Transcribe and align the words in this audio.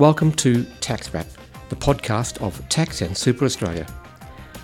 Welcome 0.00 0.32
to 0.36 0.64
Tax 0.80 1.12
Wrap, 1.12 1.26
the 1.68 1.76
podcast 1.76 2.40
of 2.40 2.66
Tax 2.70 3.02
and 3.02 3.14
Super 3.14 3.44
Australia. 3.44 3.86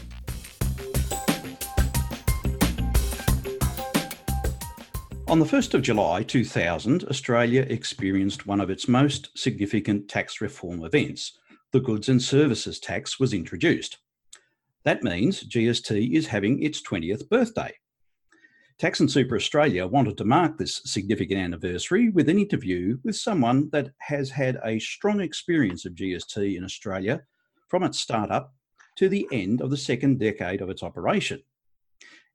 On 5.27 5.41
the 5.41 5.45
1st 5.45 5.75
of 5.75 5.83
July 5.83 6.23
2000, 6.23 7.03
Australia 7.05 7.63
experienced 7.69 8.47
one 8.47 8.61
of 8.61 8.71
its 8.71 8.87
most 8.87 9.37
significant 9.37 10.09
tax 10.09 10.41
reform 10.41 10.85
events. 10.85 11.37
The 11.73 11.81
goods 11.81 12.09
and 12.09 12.23
services 12.23 12.79
tax 12.79 13.19
was 13.19 13.35
introduced. 13.35 13.99
That 14.85 15.03
means 15.03 15.43
GST 15.43 16.15
is 16.15 16.29
having 16.29 16.63
its 16.63 16.81
20th 16.81 17.29
birthday. 17.29 17.75
Tax 18.79 19.01
and 19.01 19.11
Super 19.11 19.35
Australia 19.35 19.89
wanted 19.89 20.17
to 20.19 20.25
mark 20.25 20.57
this 20.57 20.81
significant 20.85 21.41
anniversary 21.41 22.11
with 22.11 22.29
an 22.29 22.39
interview 22.39 22.97
with 23.03 23.17
someone 23.17 23.69
that 23.71 23.91
has 23.99 24.31
had 24.31 24.61
a 24.65 24.79
strong 24.79 25.21
experience 25.21 25.85
of 25.85 25.95
GST 25.95 26.57
in 26.57 26.63
Australia 26.63 27.23
from 27.67 27.83
its 27.83 27.99
startup 27.99 28.55
to 28.97 29.09
the 29.09 29.27
end 29.33 29.61
of 29.63 29.71
the 29.71 29.77
second 29.77 30.21
decade 30.21 30.61
of 30.61 30.71
its 30.71 30.85
operation. 30.85 31.43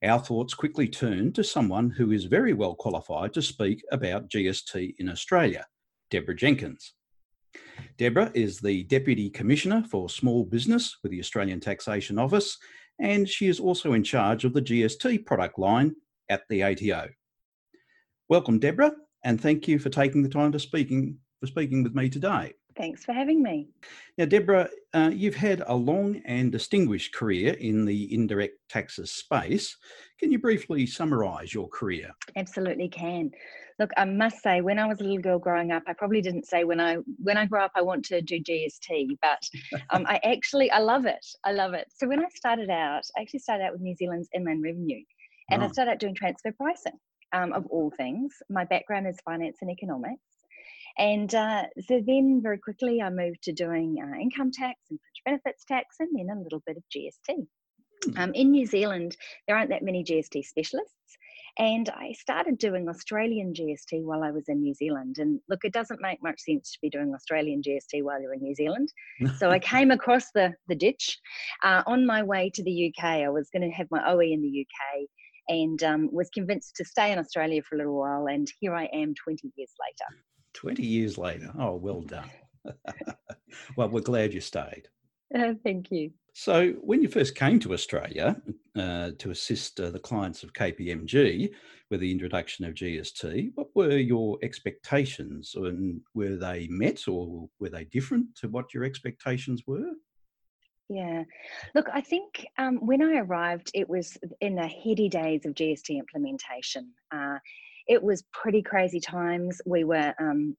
Our 0.04 0.20
thoughts 0.20 0.54
quickly 0.54 0.90
turned 0.90 1.34
to 1.36 1.46
someone 1.46 1.90
who 1.92 2.12
is 2.12 2.26
very 2.26 2.52
well 2.52 2.76
qualified 2.76 3.34
to 3.36 3.42
speak 3.42 3.82
about 3.94 4.28
GST 4.28 4.96
in 5.00 5.08
Australia, 5.08 5.66
Deborah 6.10 6.36
Jenkins. 6.36 6.94
Deborah 7.98 8.32
is 8.34 8.60
the 8.60 8.84
Deputy 8.84 9.30
Commissioner 9.30 9.86
for 9.90 10.10
Small 10.10 10.44
Business 10.44 10.98
with 11.04 11.14
the 11.14 11.22
Australian 11.22 11.62
Taxation 11.62 12.20
Office, 12.20 12.58
and 13.00 13.30
she 13.30 13.48
is 13.48 13.62
also 13.62 13.94
in 13.94 14.04
charge 14.04 14.44
of 14.44 14.52
the 14.52 14.62
GST 14.62 15.26
product 15.26 15.58
line 15.58 15.96
at 16.34 16.42
the 16.50 16.64
ATO. 16.64 17.10
Welcome, 18.28 18.58
Deborah, 18.58 18.94
and 19.24 19.40
thank 19.40 19.68
you 19.68 19.78
for 19.78 19.90
taking 19.90 20.24
the 20.24 20.30
time 20.30 20.52
to 20.54 20.60
speaking 20.60 21.18
for 21.40 21.46
speaking 21.48 21.84
with 21.84 21.94
me 21.94 22.10
today. 22.10 22.54
Thanks 22.76 23.06
for 23.06 23.14
having 23.14 23.44
me. 23.44 23.68
Now, 24.18 24.26
Deborah, 24.26 24.68
uh, 24.96 25.12
you've 25.14 25.36
had 25.36 25.62
a 25.68 25.76
long 25.76 26.22
and 26.26 26.52
distinguished 26.52 27.14
career 27.14 27.54
in 27.54 27.86
the 27.86 28.12
indirect 28.12 28.58
taxes 28.68 29.12
space. 29.12 29.78
Can 30.20 30.32
you 30.32 30.40
briefly 30.40 30.88
summarise 30.88 31.54
your 31.54 31.68
career? 31.68 32.10
Absolutely 32.36 32.90
can. 32.90 33.30
Look, 33.80 33.92
I 33.98 34.06
must 34.06 34.42
say, 34.42 34.62
when 34.62 34.80
I 34.80 34.88
was 34.88 35.02
a 35.02 35.04
little 35.04 35.20
girl 35.20 35.38
growing 35.38 35.72
up, 35.72 35.84
I 35.86 35.94
probably 35.94 36.22
didn't 36.22 36.48
say 36.48 36.64
when 36.64 36.80
I 36.80 36.98
when 37.22 37.38
I 37.38 37.46
grow 37.46 37.64
up 37.64 37.72
I 37.76 37.82
want 37.82 38.06
to 38.06 38.22
do 38.22 38.40
GST, 38.40 39.18
but 39.22 39.44
um, 39.90 40.06
I 40.10 40.20
actually 40.24 40.72
I 40.72 40.80
love 40.80 41.06
it. 41.06 41.26
I 41.44 41.52
love 41.52 41.74
it. 41.74 41.88
So 41.96 42.08
when 42.08 42.20
I 42.20 42.30
started 42.34 42.70
out, 42.70 43.04
I 43.18 43.22
actually 43.22 43.40
started 43.40 43.66
out 43.66 43.74
with 43.74 43.82
New 43.82 43.96
Zealand's 43.96 44.30
Inland 44.34 44.64
Revenue, 44.64 45.04
and 45.50 45.64
I 45.64 45.68
started 45.68 45.92
out 45.92 46.00
doing 46.00 46.16
transfer 46.16 46.52
pricing 46.52 47.00
um, 47.34 47.54
of 47.54 47.66
all 47.68 47.92
things. 47.98 48.34
My 48.50 48.66
background 48.66 49.08
is 49.08 49.18
finance 49.26 49.58
and 49.62 49.70
economics. 49.70 50.22
And 50.98 51.34
uh, 51.34 51.64
so 51.88 52.02
then 52.06 52.40
very 52.42 52.60
quickly 52.60 53.02
I 53.02 53.10
moved 53.10 53.44
to 53.44 53.52
doing 53.52 53.98
uh, 54.02 54.20
income 54.20 54.52
tax 54.52 54.80
and 54.90 55.00
benefits 55.26 55.66
tax 55.66 55.96
and 56.00 56.10
then 56.14 56.36
a 56.36 56.42
little 56.42 56.62
bit 56.66 56.78
of 56.78 56.84
GST. 56.96 57.48
Hmm. 58.06 58.18
Um, 58.18 58.34
in 58.34 58.52
New 58.52 58.66
Zealand, 58.66 59.18
there 59.48 59.58
aren't 59.58 59.72
that 59.72 59.84
many 59.84 60.04
GST 60.04 60.46
specialists. 60.46 60.94
And 61.60 61.88
I 61.90 62.14
started 62.14 62.58
doing 62.58 62.90
Australian 62.90 63.54
GST 63.54 64.04
while 64.04 64.24
I 64.24 64.32
was 64.32 64.46
in 64.48 64.62
New 64.62 64.74
Zealand. 64.74 65.18
And 65.20 65.40
look, 65.48 65.60
it 65.64 65.72
doesn't 65.72 66.02
make 66.02 66.22
much 66.24 66.42
sense 66.42 66.72
to 66.72 66.80
be 66.82 66.90
doing 66.90 67.14
Australian 67.14 67.62
GST 67.62 68.02
while 68.02 68.20
you're 68.20 68.34
in 68.34 68.42
New 68.42 68.56
Zealand. 68.56 68.92
so 69.38 69.52
I 69.52 69.60
came 69.60 69.92
across 69.92 70.32
the, 70.34 70.54
the 70.68 70.76
ditch. 70.76 71.20
Uh, 71.62 71.84
on 71.86 72.08
my 72.08 72.24
way 72.24 72.50
to 72.56 72.64
the 72.64 72.92
UK, 72.92 73.04
I 73.06 73.30
was 73.30 73.50
going 73.52 73.70
to 73.70 73.76
have 73.76 73.88
my 73.92 74.02
OE 74.12 74.22
in 74.22 74.42
the 74.42 74.66
UK 74.66 75.08
and 75.48 75.82
um, 75.84 76.10
was 76.12 76.30
convinced 76.30 76.76
to 76.78 76.86
stay 76.86 77.12
in 77.12 77.20
Australia 77.20 77.62
for 77.62 77.76
a 77.76 77.78
little 77.80 77.98
while. 77.98 78.28
And 78.28 78.48
here 78.60 78.74
I 78.76 78.86
am 78.94 79.14
20 79.16 79.52
years 79.56 79.72
later. 79.80 80.24
20 80.54 80.84
years 80.84 81.18
later. 81.18 81.52
Oh, 81.58 81.76
well 81.76 82.02
done. 82.02 82.30
well, 83.78 83.90
we're 83.90 84.02
glad 84.02 84.34
you 84.34 84.42
stayed. 84.42 84.88
Uh, 85.36 85.54
thank 85.64 85.92
you. 85.92 86.12
So, 86.36 86.72
when 86.82 87.02
you 87.02 87.10
first 87.10 87.36
came 87.36 87.60
to 87.60 87.74
Australia 87.74 88.42
uh, 88.76 89.12
to 89.20 89.32
assist 89.32 89.80
uh, 89.80 89.92
the 89.92 90.00
clients 90.00 90.44
of 90.44 90.54
KPMG 90.54 91.52
with 91.92 92.00
the 92.00 92.12
introduction 92.12 92.66
of 92.66 92.74
GST, 92.74 93.52
what 93.54 93.68
were 93.76 93.98
your 93.98 94.40
expectations? 94.42 95.54
And 95.56 96.02
were 96.16 96.36
they 96.36 96.68
met 96.70 97.08
or 97.08 97.50
were 97.60 97.70
they 97.70 97.86
different 97.86 98.36
to 98.38 98.48
what 98.48 98.74
your 98.74 98.84
expectations 98.84 99.64
were? 99.68 99.92
Yeah. 100.94 101.24
Look, 101.74 101.88
I 101.92 102.02
think 102.02 102.46
um, 102.60 102.78
when 102.78 103.02
I 103.02 103.18
arrived, 103.18 103.72
it 103.74 103.90
was 103.90 104.16
in 104.42 104.56
the 104.56 104.68
heady 104.68 105.10
days 105.10 105.46
of 105.46 105.56
GST 105.56 105.98
implementation. 105.98 106.92
Uh, 107.12 107.38
it 107.88 108.02
was 108.02 108.24
pretty 108.32 108.62
crazy 108.62 109.00
times. 109.00 109.60
We 109.66 109.86
were 109.86 110.14
um, 110.20 110.56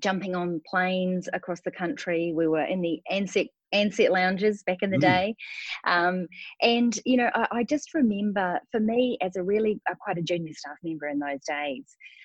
jumping 0.00 0.34
on 0.34 0.60
planes 0.68 1.28
across 1.32 1.60
the 1.60 1.70
country. 1.70 2.32
We 2.34 2.48
were 2.48 2.64
in 2.64 2.80
the 2.80 3.00
Ansett 3.10 3.50
Ansett 3.74 4.10
lounges 4.10 4.62
back 4.62 4.78
in 4.82 4.90
the 4.90 4.96
mm. 4.96 5.02
day. 5.02 5.36
Um, 5.86 6.26
and, 6.62 6.98
you 7.04 7.18
know, 7.18 7.30
I, 7.34 7.46
I, 7.52 7.64
just 7.64 7.92
remember 7.92 8.58
for 8.70 8.80
me 8.80 9.18
as 9.20 9.36
a 9.36 9.42
really 9.42 9.78
uh, 9.90 9.94
quite 10.00 10.16
a 10.16 10.22
junior 10.22 10.54
staff 10.54 10.76
member 10.82 11.06
in 11.06 11.18
those 11.18 11.40
days, 11.46 11.84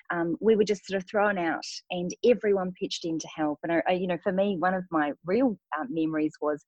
um, 0.10 0.38
we 0.40 0.56
were 0.56 0.64
just 0.64 0.88
sort 0.88 1.02
of 1.02 1.10
thrown 1.10 1.38
out 1.38 1.66
and 1.92 2.12
everyone 2.26 2.72
pitched 2.80 3.04
in 3.04 3.20
to 3.20 3.28
help. 3.28 3.60
And, 3.64 3.74
I, 3.74 3.84
I, 3.88 3.92
you 3.92 4.08
know, 4.08 4.18
for 4.24 4.32
me, 4.32 4.56
one 4.58 4.74
of 4.74 4.86
my 4.90 5.12
real 5.26 5.58
um, 5.78 5.88
memories 5.90 6.34
was 6.42 6.64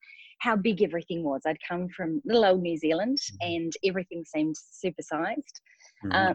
how 0.45 0.55
big 0.55 0.83
everything 0.83 1.23
was. 1.23 1.41
I'd 1.45 1.57
come 1.67 1.89
from 1.89 2.21
little 2.23 2.45
old 2.45 2.61
New 2.61 2.77
Zealand 2.77 3.17
mm. 3.17 3.55
and 3.55 3.73
everything 3.83 4.23
seemed 4.23 4.55
supersized. 4.55 5.55
Mm. 6.05 6.13
Uh, 6.13 6.33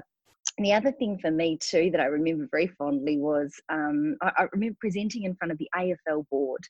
And 0.61 0.67
the 0.67 0.75
other 0.75 0.93
thing 0.93 1.17
for 1.17 1.31
me 1.31 1.57
too 1.57 1.89
that 1.91 2.03
I 2.03 2.05
remember 2.05 2.47
very 2.51 2.67
fondly 2.67 3.17
was 3.17 3.59
um, 3.71 4.19
I, 4.21 4.31
I, 4.37 4.47
remember 4.53 4.77
presenting 4.79 5.25
in 5.25 5.35
front 5.35 5.53
of 5.53 5.57
the 5.57 5.71
AFL 5.75 6.29
board, 6.29 6.61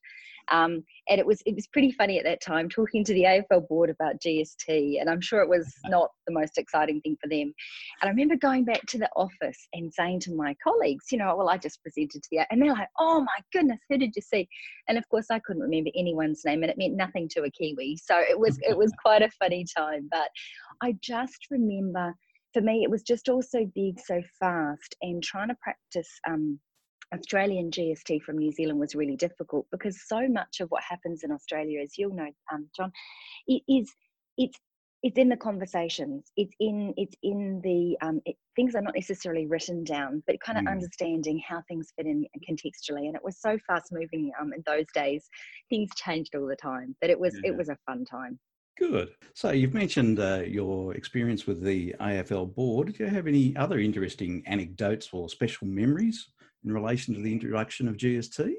um, 0.47 0.85
and 1.09 1.19
it 1.19 1.27
was 1.27 1.43
it 1.45 1.57
was 1.57 1.67
pretty 1.67 1.91
funny 1.91 2.17
at 2.17 2.23
that 2.23 2.41
time 2.41 2.69
talking 2.69 3.03
to 3.03 3.13
the 3.13 3.25
AFL 3.25 3.67
board 3.67 3.91
about 3.91 4.21
GST, 4.21 5.01
and 5.01 5.11
I'm 5.11 5.21
sure 5.21 5.41
it 5.41 5.49
was 5.49 5.75
not 5.87 6.13
the 6.29 6.33
most 6.33 6.57
exciting 6.57 7.01
thing 7.01 7.17
for 7.21 7.29
them. 7.29 7.53
And 8.01 8.05
I 8.05 8.11
remember 8.11 8.37
going 8.37 8.65
back 8.65 8.87
to 8.87 8.99
the 8.99 9.11
office 9.17 9.67
and 9.73 9.93
saying 9.93 10.21
to 10.21 10.37
my 10.37 10.55
colleagues, 10.63 11.07
you 11.11 11.19
know, 11.19 11.35
well 11.35 11.49
I 11.49 11.59
just 11.59 11.83
presented 11.83 12.23
to 12.23 12.29
the 12.31 12.47
and 12.49 12.63
they're 12.63 12.73
like, 12.73 12.91
oh 13.01 13.23
my 13.23 13.43
goodness, 13.53 13.81
who 13.89 13.99
did 13.99 14.13
you 14.15 14.23
see? 14.23 14.49
And 14.87 14.99
of 14.99 15.09
course 15.09 15.33
I 15.33 15.41
couldn't 15.41 15.63
remember 15.63 15.91
anyone's 15.97 16.43
name, 16.45 16.63
and 16.63 16.71
it 16.71 16.79
meant 16.79 16.95
nothing 16.95 17.29
to 17.31 17.43
a 17.43 17.51
Kiwi, 17.51 17.97
so 17.97 18.21
it 18.21 18.39
was 18.39 18.57
it 18.63 18.79
was 18.79 18.93
quite 19.03 19.23
a 19.23 19.31
funny 19.31 19.67
time. 19.77 20.09
But 20.13 20.29
I 20.81 20.95
just 21.03 21.49
remember 21.51 22.15
for 22.52 22.62
me, 22.62 22.82
it 22.82 22.91
was 22.91 23.02
just 23.02 23.29
all 23.29 23.43
so 23.43 23.67
big, 23.75 24.00
so 24.00 24.23
fast, 24.38 24.97
and 25.02 25.23
trying 25.23 25.49
to 25.49 25.56
practice 25.62 26.08
um, 26.29 26.58
Australian 27.14 27.70
GST 27.70 28.23
from 28.23 28.38
New 28.38 28.52
Zealand 28.52 28.79
was 28.79 28.94
really 28.94 29.17
difficult 29.17 29.67
because 29.73 30.06
so 30.06 30.29
much 30.29 30.61
of 30.61 30.70
what 30.70 30.82
happens 30.88 31.23
in 31.25 31.32
Australia, 31.32 31.81
as 31.81 31.99
you'll 31.99 32.14
know, 32.14 32.31
um, 32.52 32.69
John, 32.76 32.93
it 33.47 33.62
is 33.69 33.93
it's 34.37 34.58
it's 35.02 35.19
in 35.19 35.29
the 35.29 35.37
conversations. 35.37 36.31
It's 36.37 36.55
in 36.61 36.93
it's 36.97 37.17
in 37.23 37.61
the 37.64 37.97
um, 38.06 38.20
it, 38.26 38.37
things 38.55 38.75
are 38.75 38.82
not 38.82 38.94
necessarily 38.94 39.47
written 39.47 39.82
down, 39.82 40.23
but 40.26 40.41
kind 40.41 40.58
of 40.58 40.64
mm. 40.64 40.73
understanding 40.73 41.41
how 41.47 41.62
things 41.69 41.93
fit 41.97 42.06
in 42.06 42.26
contextually. 42.49 43.06
And 43.06 43.17
it 43.17 43.25
was 43.25 43.41
so 43.41 43.58
fast 43.67 43.93
moving 43.93 44.31
um, 44.41 44.52
in 44.52 44.62
those 44.67 44.87
days. 44.94 45.29
Things 45.70 45.88
changed 45.97 46.35
all 46.35 46.47
the 46.47 46.56
time, 46.56 46.94
but 47.00 47.11
it 47.11 47.19
was 47.19 47.35
yeah. 47.43 47.50
it 47.50 47.56
was 47.56 47.69
a 47.70 47.79
fun 47.87 48.05
time. 48.05 48.38
Good. 48.81 49.11
So 49.35 49.50
you've 49.50 49.75
mentioned 49.75 50.19
uh, 50.19 50.43
your 50.47 50.94
experience 50.94 51.47
with 51.47 51.62
the 51.62 51.94
AFL 52.00 52.55
board. 52.55 52.94
Do 52.94 53.05
you 53.05 53.11
have 53.11 53.27
any 53.27 53.55
other 53.55 53.79
interesting 53.79 54.43
anecdotes 54.47 55.11
or 55.12 55.29
special 55.29 55.67
memories 55.67 56.29
in 56.65 56.73
relation 56.73 57.12
to 57.12 57.21
the 57.21 57.31
introduction 57.31 57.88
of 57.88 57.99
GST? 57.99 58.55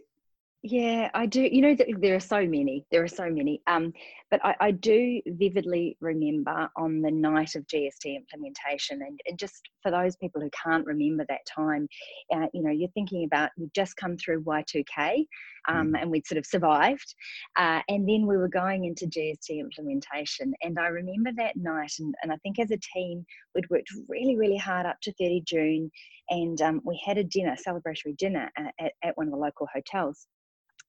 Yeah, 0.64 1.10
I 1.16 1.26
do. 1.26 1.42
You 1.42 1.62
know, 1.62 1.76
there 2.00 2.16
are 2.16 2.20
so 2.20 2.46
many. 2.46 2.86
There 2.92 3.04
are 3.04 3.08
so 3.08 3.28
many. 3.32 3.64
Um, 3.66 3.94
but 4.30 4.46
I, 4.46 4.56
I, 4.60 4.72
do 4.72 5.20
vividly 5.26 5.98
remember 6.02 6.70
on 6.76 7.02
the 7.02 7.10
night 7.10 7.56
of 7.56 7.66
GST 7.66 8.16
implementation, 8.16 9.02
and, 9.02 9.20
and 9.26 9.40
just 9.40 9.68
for 9.82 9.90
those 9.90 10.16
people 10.18 10.40
who 10.40 10.52
can't 10.52 10.86
remember 10.86 11.26
that 11.28 11.48
time, 11.48 11.88
uh, 12.32 12.46
you 12.54 12.62
know, 12.62 12.70
you're 12.70 12.92
thinking 12.92 13.24
about 13.24 13.50
we've 13.58 13.74
just 13.74 13.98
come 13.98 14.18
through 14.18 14.44
Y2K, 14.44 15.26
um, 15.68 15.94
mm. 15.94 16.00
and 16.00 16.12
we'd 16.12 16.28
sort 16.28 16.38
of 16.38 16.46
survived, 16.46 17.16
uh, 17.58 17.82
and 17.90 18.08
then 18.08 18.28
we 18.28 18.38
were 18.38 18.48
going 18.48 18.86
into 18.86 19.08
GST 19.08 19.60
implementation. 19.60 20.54
And 20.62 20.78
I 20.78 20.90
remember 20.90 21.32
that 21.38 21.56
night, 21.56 21.94
and, 21.98 22.14
and 22.22 22.32
I 22.32 22.38
think 22.44 22.60
as 22.60 22.70
a 22.70 22.78
team, 22.94 23.26
we'd 23.56 23.70
worked 23.72 23.90
really, 24.08 24.36
really 24.38 24.58
hard 24.58 24.86
up 24.86 24.98
to 25.02 25.14
30 25.14 25.42
June, 25.44 25.92
and 26.30 26.62
um, 26.62 26.82
we 26.86 27.02
had 27.04 27.18
a 27.18 27.24
dinner, 27.24 27.56
celebratory 27.68 28.16
dinner 28.16 28.52
at, 28.56 28.76
at, 28.80 28.92
at 29.04 29.18
one 29.18 29.26
of 29.26 29.32
the 29.32 29.40
local 29.40 29.68
hotels 29.74 30.28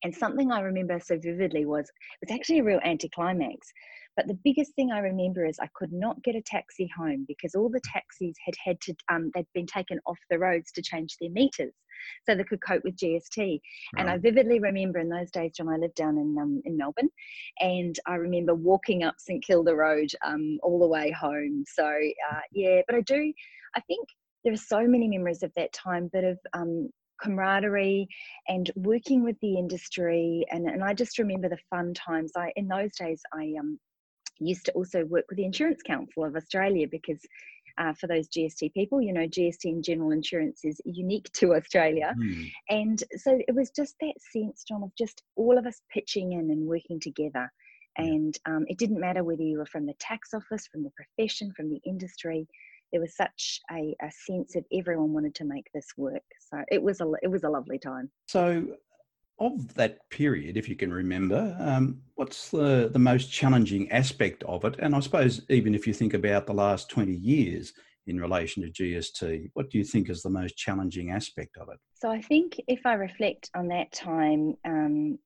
and 0.05 0.15
something 0.15 0.51
I 0.51 0.61
remember 0.61 0.99
so 1.01 1.19
vividly 1.19 1.65
was 1.65 1.85
it 2.21 2.29
was 2.29 2.37
actually 2.37 2.61
a 2.61 2.65
real 2.65 2.81
anticlimax. 2.85 3.73
But 4.17 4.27
the 4.27 4.39
biggest 4.45 4.75
thing 4.75 4.91
I 4.91 4.99
remember 4.99 5.47
is 5.47 5.59
I 5.59 5.71
could 5.75 5.93
not 5.93 6.23
get 6.23 6.37
a 6.37 6.43
taxi 6.43 6.91
home 6.95 7.25
because 7.27 7.55
all 7.55 7.71
the 7.71 7.81
taxis 7.81 8.37
had 8.45 8.55
had 8.63 8.81
to 8.83 8.95
um, 9.11 9.31
they'd 9.35 9.47
been 9.55 9.67
taken 9.67 9.99
off 10.05 10.19
the 10.29 10.39
roads 10.39 10.71
to 10.73 10.83
change 10.83 11.17
their 11.19 11.31
meters 11.31 11.73
so 12.27 12.35
they 12.35 12.45
could 12.45 12.61
cope 12.61 12.85
with 12.85 12.97
GST. 12.97 13.39
Right. 13.39 13.61
And 13.97 14.11
I 14.11 14.19
vividly 14.19 14.59
remember 14.59 14.99
in 14.99 15.09
those 15.09 15.31
days, 15.31 15.53
John, 15.57 15.69
I 15.69 15.77
lived 15.77 15.95
down 15.95 16.19
in 16.19 16.37
um, 16.39 16.61
in 16.65 16.77
Melbourne, 16.77 17.11
and 17.61 17.99
I 18.07 18.17
remember 18.17 18.55
walking 18.55 19.03
up 19.03 19.15
St 19.19 19.43
Kilda 19.43 19.75
Road 19.75 20.11
um, 20.25 20.59
all 20.63 20.79
the 20.79 20.87
way 20.87 21.11
home. 21.11 21.65
So 21.67 21.87
uh, 21.87 22.41
yeah, 22.53 22.83
but 22.87 22.97
I 22.97 23.01
do, 23.01 23.33
I 23.77 23.81
think 23.81 24.07
there 24.45 24.53
are 24.53 24.57
so 24.57 24.87
many 24.87 25.09
memories 25.09 25.43
of 25.43 25.53
that 25.57 25.73
time, 25.73 26.11
but 26.13 26.25
of 26.25 26.39
um, 26.53 26.89
camaraderie 27.21 28.09
and 28.49 28.71
working 28.75 29.23
with 29.23 29.37
the 29.41 29.55
industry 29.55 30.45
and, 30.51 30.67
and 30.67 30.83
I 30.83 30.93
just 30.93 31.19
remember 31.19 31.49
the 31.49 31.59
fun 31.71 31.95
times 31.95 32.33
I 32.37 32.53
in 32.57 32.67
those 32.67 32.97
days 32.97 33.23
I 33.33 33.55
um 33.61 33.79
used 34.41 34.67
to 34.67 34.73
also 34.73 35.05
work 35.05 35.25
with 35.29 35.37
the 35.37 35.45
Insurance 35.45 35.83
Council 35.83 36.25
of 36.25 36.37
Australia 36.37 36.87
because 36.91 37.21
uh, 37.79 37.93
for 37.95 38.07
those 38.07 38.29
GST 38.29 38.75
people, 38.75 39.01
you 39.01 39.13
know, 39.13 39.27
GST 39.27 39.65
and 39.65 39.85
general 39.85 40.11
insurance 40.11 40.61
is 40.65 40.81
unique 40.85 41.31
to 41.33 41.55
Australia. 41.55 42.15
Mm. 42.19 42.51
And 42.69 43.05
so 43.17 43.41
it 43.49 43.55
was 43.55 43.71
just 43.71 43.95
that 44.01 44.15
sense, 44.33 44.65
John, 44.69 44.83
of 44.83 44.91
just 44.97 45.23
all 45.37 45.57
of 45.57 45.67
us 45.67 45.81
pitching 45.91 46.33
in 46.33 46.51
and 46.51 46.67
working 46.67 47.01
together. 47.01 47.51
And 47.97 48.37
um, 48.47 48.65
it 48.69 48.79
didn't 48.79 49.01
matter 49.01 49.25
whether 49.25 49.43
you 49.43 49.59
were 49.59 49.67
from 49.67 49.87
the 49.87 49.95
tax 50.01 50.35
office, 50.35 50.67
from 50.67 50.83
the 50.83 50.91
profession, 50.91 51.53
from 51.57 51.71
the 51.71 51.81
industry 51.87 52.47
there 52.93 53.01
was 53.01 53.17
such 53.17 53.61
a, 53.71 53.97
a 54.03 54.11
sense 54.11 54.55
of 54.55 54.65
everyone 54.73 55.13
wanted 55.13 55.35
to 55.37 55.45
make 55.45 55.67
this 55.75 55.89
work. 55.97 56.23
So 56.51 56.63
it 56.71 56.83
was 56.83 57.01
a 57.01 57.11
it 57.23 57.29
was 57.29 57.45
a 57.45 57.49
lovely 57.49 57.79
time. 57.79 58.11
So 58.29 58.67
of 59.39 59.75
that 59.75 59.99
period, 60.11 60.57
if 60.57 60.69
you 60.69 60.77
can 60.77 60.93
remember, 60.93 61.57
um, 61.59 62.01
what's 62.15 62.51
the, 62.51 62.91
the 62.93 62.99
most 62.99 63.33
challenging 63.33 63.91
aspect 63.91 64.45
of 64.45 64.65
it? 64.65 64.77
And 64.79 64.95
I 64.95 65.01
suppose 65.01 65.43
even 65.49 65.75
if 65.75 65.87
you 65.87 65.93
think 65.95 66.15
about 66.15 66.47
the 66.47 66.55
last 66.55 66.89
20 66.91 67.13
years 67.13 67.73
in 68.07 68.21
relation 68.21 68.63
to 68.63 68.71
GST, 68.71 69.51
what 69.55 69.71
do 69.71 69.79
you 69.79 69.85
think 69.85 70.11
is 70.11 70.23
the 70.23 70.31
most 70.31 70.57
challenging 70.57 71.11
aspect 71.11 71.57
of 71.57 71.69
it? 71.71 71.79
So 71.95 72.11
I 72.11 72.21
think 72.21 72.61
if 72.69 72.85
I 72.85 72.95
reflect 72.95 73.51
on 73.57 73.69
that 73.69 73.91
time, 73.93 74.55
um, 74.65 75.19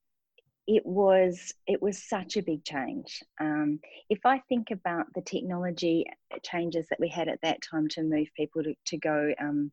it 0.67 0.85
was 0.85 1.55
it 1.67 1.81
was 1.81 2.03
such 2.03 2.37
a 2.37 2.43
big 2.43 2.65
change. 2.65 3.23
Um, 3.41 3.79
if 4.11 4.21
I 4.25 4.41
think 4.49 4.71
about 4.71 5.07
the 5.15 5.23
technology 5.23 6.07
changes 6.43 6.87
that 6.91 7.01
we 7.01 7.09
had 7.09 7.29
at 7.29 7.41
that 7.43 7.63
time 7.63 7.89
to 7.91 8.03
move 8.03 8.29
people 8.37 8.63
to, 8.65 8.75
to 8.87 8.99
go, 8.99 9.33
um, 9.41 9.71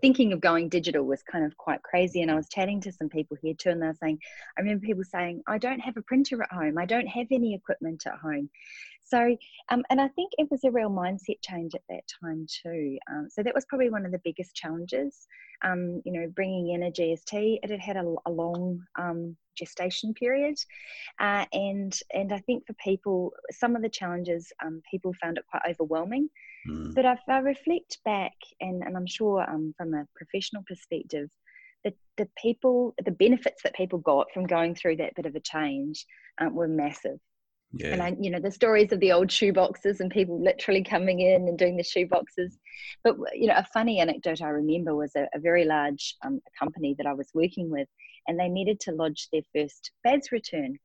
thinking 0.00 0.32
of 0.32 0.40
going 0.40 0.68
digital 0.68 1.04
was 1.04 1.22
kind 1.22 1.44
of 1.44 1.56
quite 1.56 1.82
crazy. 1.82 2.22
And 2.22 2.30
I 2.30 2.34
was 2.34 2.48
chatting 2.48 2.80
to 2.82 2.92
some 2.92 3.08
people 3.08 3.36
here 3.40 3.54
too, 3.54 3.70
and 3.70 3.82
they 3.82 3.86
were 3.86 3.94
saying, 3.94 4.18
I 4.56 4.60
remember 4.60 4.86
people 4.86 5.04
saying, 5.04 5.42
I 5.46 5.58
don't 5.58 5.80
have 5.80 5.96
a 5.96 6.02
printer 6.02 6.42
at 6.42 6.52
home, 6.52 6.78
I 6.78 6.86
don't 6.86 7.06
have 7.06 7.26
any 7.30 7.54
equipment 7.54 8.04
at 8.06 8.18
home. 8.18 8.50
So, 9.10 9.36
um, 9.70 9.82
and 9.90 10.00
I 10.00 10.06
think 10.08 10.32
it 10.38 10.48
was 10.50 10.62
a 10.62 10.70
real 10.70 10.90
mindset 10.90 11.38
change 11.42 11.74
at 11.74 11.82
that 11.88 12.04
time 12.22 12.46
too. 12.62 12.96
Um, 13.10 13.26
so 13.28 13.42
that 13.42 13.54
was 13.54 13.64
probably 13.64 13.90
one 13.90 14.06
of 14.06 14.12
the 14.12 14.20
biggest 14.22 14.54
challenges. 14.54 15.26
Um, 15.62 16.00
you 16.04 16.12
know, 16.12 16.28
bringing 16.34 16.70
in 16.70 16.84
a 16.84 16.92
GST, 16.92 17.58
it 17.62 17.70
had 17.70 17.80
had 17.80 17.96
a, 17.96 18.14
a 18.26 18.30
long 18.30 18.80
um, 18.96 19.36
gestation 19.56 20.14
period, 20.14 20.56
uh, 21.18 21.44
and 21.52 21.98
and 22.14 22.32
I 22.32 22.38
think 22.38 22.66
for 22.66 22.72
people, 22.74 23.32
some 23.50 23.76
of 23.76 23.82
the 23.82 23.88
challenges, 23.88 24.52
um, 24.64 24.80
people 24.90 25.12
found 25.20 25.38
it 25.38 25.44
quite 25.50 25.62
overwhelming. 25.68 26.30
Mm. 26.68 26.94
But 26.94 27.04
if 27.04 27.20
I 27.28 27.38
reflect 27.38 27.98
back, 28.04 28.34
and, 28.60 28.82
and 28.82 28.96
I'm 28.96 29.06
sure 29.06 29.48
um, 29.48 29.74
from 29.76 29.94
a 29.94 30.06
professional 30.14 30.62
perspective, 30.66 31.28
the, 31.84 31.94
the 32.16 32.28
people, 32.36 32.94
the 33.04 33.10
benefits 33.10 33.62
that 33.62 33.74
people 33.74 33.98
got 33.98 34.26
from 34.32 34.46
going 34.46 34.74
through 34.74 34.96
that 34.96 35.14
bit 35.14 35.26
of 35.26 35.34
a 35.34 35.40
change 35.40 36.04
um, 36.38 36.54
were 36.54 36.68
massive. 36.68 37.18
Yeah. 37.72 37.92
And 37.92 38.02
I, 38.02 38.16
you 38.20 38.30
know, 38.30 38.40
the 38.40 38.50
stories 38.50 38.90
of 38.92 39.00
the 39.00 39.12
old 39.12 39.30
shoe 39.30 39.52
boxes 39.52 40.00
and 40.00 40.10
people 40.10 40.42
literally 40.42 40.82
coming 40.82 41.20
in 41.20 41.46
and 41.46 41.56
doing 41.56 41.76
the 41.76 41.84
shoe 41.84 42.06
boxes. 42.06 42.58
But, 43.04 43.16
you 43.32 43.46
know, 43.46 43.54
a 43.56 43.66
funny 43.72 44.00
anecdote 44.00 44.42
I 44.42 44.48
remember 44.48 44.94
was 44.94 45.12
a, 45.16 45.28
a 45.34 45.38
very 45.38 45.64
large 45.64 46.16
um, 46.24 46.40
company 46.58 46.94
that 46.98 47.06
I 47.06 47.12
was 47.12 47.28
working 47.32 47.70
with, 47.70 47.86
and 48.26 48.38
they 48.38 48.48
needed 48.48 48.80
to 48.80 48.92
lodge 48.92 49.28
their 49.32 49.42
first 49.54 49.92
BAS 50.02 50.32
return. 50.32 50.78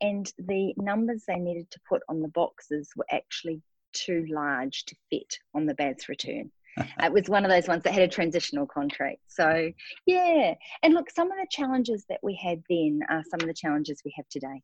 And 0.00 0.32
the 0.38 0.72
numbers 0.78 1.24
they 1.28 1.36
needed 1.36 1.70
to 1.72 1.80
put 1.86 2.00
on 2.08 2.22
the 2.22 2.28
boxes 2.28 2.88
were 2.96 3.06
actually 3.12 3.60
too 3.92 4.26
large 4.28 4.84
to 4.86 4.96
fit 5.10 5.38
on 5.54 5.66
the 5.66 5.74
BAS 5.74 6.08
return. 6.08 6.50
it 7.02 7.12
was 7.12 7.28
one 7.28 7.44
of 7.44 7.50
those 7.50 7.68
ones 7.68 7.82
that 7.82 7.92
had 7.92 8.02
a 8.02 8.08
transitional 8.08 8.66
contract. 8.66 9.20
So, 9.28 9.70
yeah. 10.06 10.54
And 10.82 10.94
look, 10.94 11.10
some 11.10 11.30
of 11.30 11.38
the 11.38 11.46
challenges 11.50 12.04
that 12.08 12.20
we 12.22 12.34
had 12.34 12.62
then 12.68 13.00
are 13.08 13.24
some 13.28 13.40
of 13.40 13.46
the 13.46 13.54
challenges 13.54 14.02
we 14.04 14.14
have 14.16 14.28
today. 14.28 14.62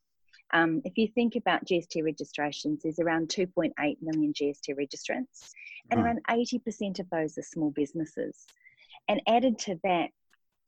Um, 0.53 0.81
if 0.85 0.97
you 0.97 1.09
think 1.09 1.35
about 1.35 1.65
GST 1.65 2.05
registrations, 2.05 2.83
there's 2.83 3.01
around 3.01 3.29
2.8 3.29 3.73
million 4.01 4.33
GST 4.33 4.71
registrants, 4.71 5.51
and 5.91 6.01
around 6.01 6.21
80% 6.29 7.01
of 7.01 7.11
those 7.11 7.37
are 7.37 7.43
small 7.43 7.71
businesses. 7.71 8.47
And 9.09 9.21
added 9.27 9.59
to 9.61 9.79
that, 9.83 10.11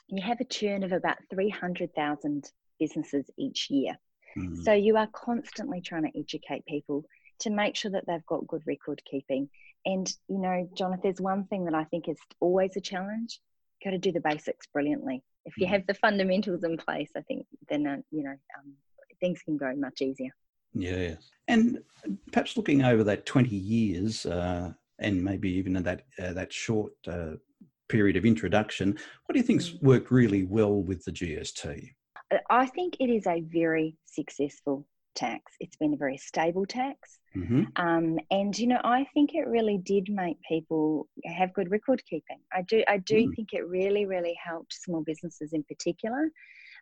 you 0.09 0.23
have 0.23 0.41
a 0.41 0.45
churn 0.45 0.83
of 0.83 0.93
about 0.93 1.19
300,000 1.31 2.50
businesses 2.81 3.31
each 3.37 3.71
year. 3.71 3.97
Mm-hmm. 4.37 4.62
So 4.62 4.73
you 4.73 4.97
are 4.97 5.09
constantly 5.09 5.81
trying 5.81 6.11
to 6.11 6.19
educate 6.19 6.65
people 6.67 7.05
to 7.40 7.50
make 7.50 7.76
sure 7.76 7.90
that 7.90 8.04
they've 8.07 8.26
got 8.26 8.47
good 8.47 8.62
record 8.66 9.02
keeping. 9.11 9.49
And, 9.87 10.12
you 10.28 10.38
know, 10.38 10.68
Jonathan, 10.75 11.00
there's 11.02 11.21
one 11.21 11.45
thing 11.45 11.64
that 11.64 11.75
I 11.75 11.85
think 11.85 12.09
is 12.09 12.18
always 12.40 12.76
a 12.76 12.80
challenge 12.80 13.40
got 13.85 13.90
to 13.90 13.99
do 13.99 14.12
the 14.12 14.21
basics 14.21 14.66
brilliantly. 14.73 15.23
If 15.45 15.57
you 15.57 15.66
mm. 15.66 15.71
have 15.71 15.87
the 15.87 15.95
fundamentals 15.95 16.64
in 16.64 16.76
place, 16.76 17.11
I 17.16 17.21
think 17.23 17.47
then, 17.68 17.87
uh, 17.87 17.97
you 18.11 18.25
know, 18.25 18.30
um, 18.30 18.75
things 19.21 19.40
can 19.42 19.57
go 19.57 19.75
much 19.76 20.02
easier. 20.02 20.30
Yeah. 20.75 21.14
And 21.47 21.78
perhaps 22.33 22.57
looking 22.57 22.83
over 22.83 23.04
that 23.04 23.26
20 23.26 23.54
years 23.54 24.26
uh, 24.26 24.73
and 24.99 25.23
maybe 25.23 25.50
even 25.52 25.76
in 25.76 25.83
that, 25.85 26.02
uh, 26.18 26.33
that 26.33 26.52
short 26.52 26.92
uh, 27.07 27.35
period 27.88 28.16
of 28.16 28.26
introduction, 28.26 28.99
what 29.26 29.33
do 29.33 29.38
you 29.38 29.47
think's 29.47 29.71
mm. 29.71 29.83
worked 29.83 30.11
really 30.11 30.45
well 30.45 30.83
with 30.83 31.04
the 31.04 31.12
GST? 31.12 31.90
I 32.50 32.66
think 32.66 32.97
it 33.00 33.09
is 33.09 33.26
a 33.26 33.40
very 33.40 33.97
successful 34.04 34.87
tax. 35.15 35.53
It's 35.61 35.77
been 35.77 35.95
a 35.95 35.97
very 35.97 36.17
stable 36.17 36.67
tax. 36.67 37.19
Mm-hmm. 37.37 37.65
Um, 37.77 38.19
and 38.31 38.59
you 38.59 38.67
know, 38.67 38.81
I 38.85 39.07
think 39.15 39.35
it 39.35 39.47
really 39.47 39.79
did 39.79 40.09
make 40.09 40.38
people 40.49 41.09
have 41.25 41.53
good 41.55 41.71
record 41.71 42.03
keeping. 42.09 42.38
I 42.53 42.62
do, 42.62 42.83
I 42.88 42.99
do 42.99 43.29
mm. 43.29 43.37
think 43.37 43.53
it 43.53 43.67
really, 43.67 44.07
really 44.07 44.37
helped 44.43 44.73
small 44.73 45.03
businesses 45.03 45.53
in 45.53 45.62
particular. 45.65 46.31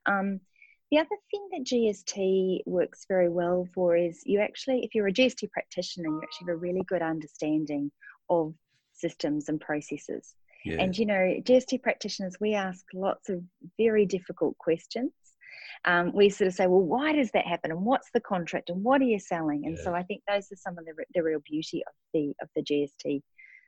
Um, 0.07 0.41
the 0.91 0.99
other 0.99 1.09
thing 1.31 1.49
that 1.53 1.65
GST 1.65 2.61
works 2.65 3.07
very 3.09 3.29
well 3.29 3.67
for 3.75 3.97
is 3.97 4.23
you 4.25 4.41
actually, 4.41 4.85
if 4.85 4.95
you're 4.95 5.09
a 5.09 5.13
GST 5.13 5.51
practitioner, 5.51 6.09
you 6.09 6.21
actually 6.23 6.47
have 6.47 6.57
a 6.57 6.61
really 6.61 6.83
good 6.87 7.03
understanding 7.03 7.91
of 8.31 8.55
systems 8.93 9.49
and 9.49 9.61
processes. 9.61 10.35
Yeah. 10.65 10.77
And 10.81 10.97
you 10.97 11.07
know, 11.07 11.35
GST 11.43 11.83
practitioners, 11.83 12.37
we 12.41 12.55
ask 12.55 12.85
lots 12.95 13.29
of 13.29 13.43
very 13.79 14.07
difficult 14.07 14.57
questions 14.59 15.13
um, 15.85 16.13
we 16.15 16.29
sort 16.29 16.49
of 16.49 16.55
say, 16.55 16.67
well, 16.67 16.83
why 16.83 17.13
does 17.13 17.31
that 17.33 17.47
happen, 17.47 17.71
and 17.71 17.85
what's 17.85 18.11
the 18.13 18.21
contract, 18.21 18.71
and 18.71 18.83
what 18.83 19.01
are 19.01 19.05
you 19.05 19.19
selling? 19.19 19.67
And 19.67 19.77
yeah. 19.77 19.85
so 19.85 19.95
I 19.95 20.03
think 20.03 20.23
those 20.29 20.51
are 20.53 20.57
some 20.57 20.79
of 20.79 20.85
the, 20.85 20.93
the 21.15 21.23
real 21.23 21.41
beauty 21.45 21.83
of 21.87 21.95
the 22.13 22.35
of 22.41 22.49
the 22.55 22.63
GST 22.63 23.23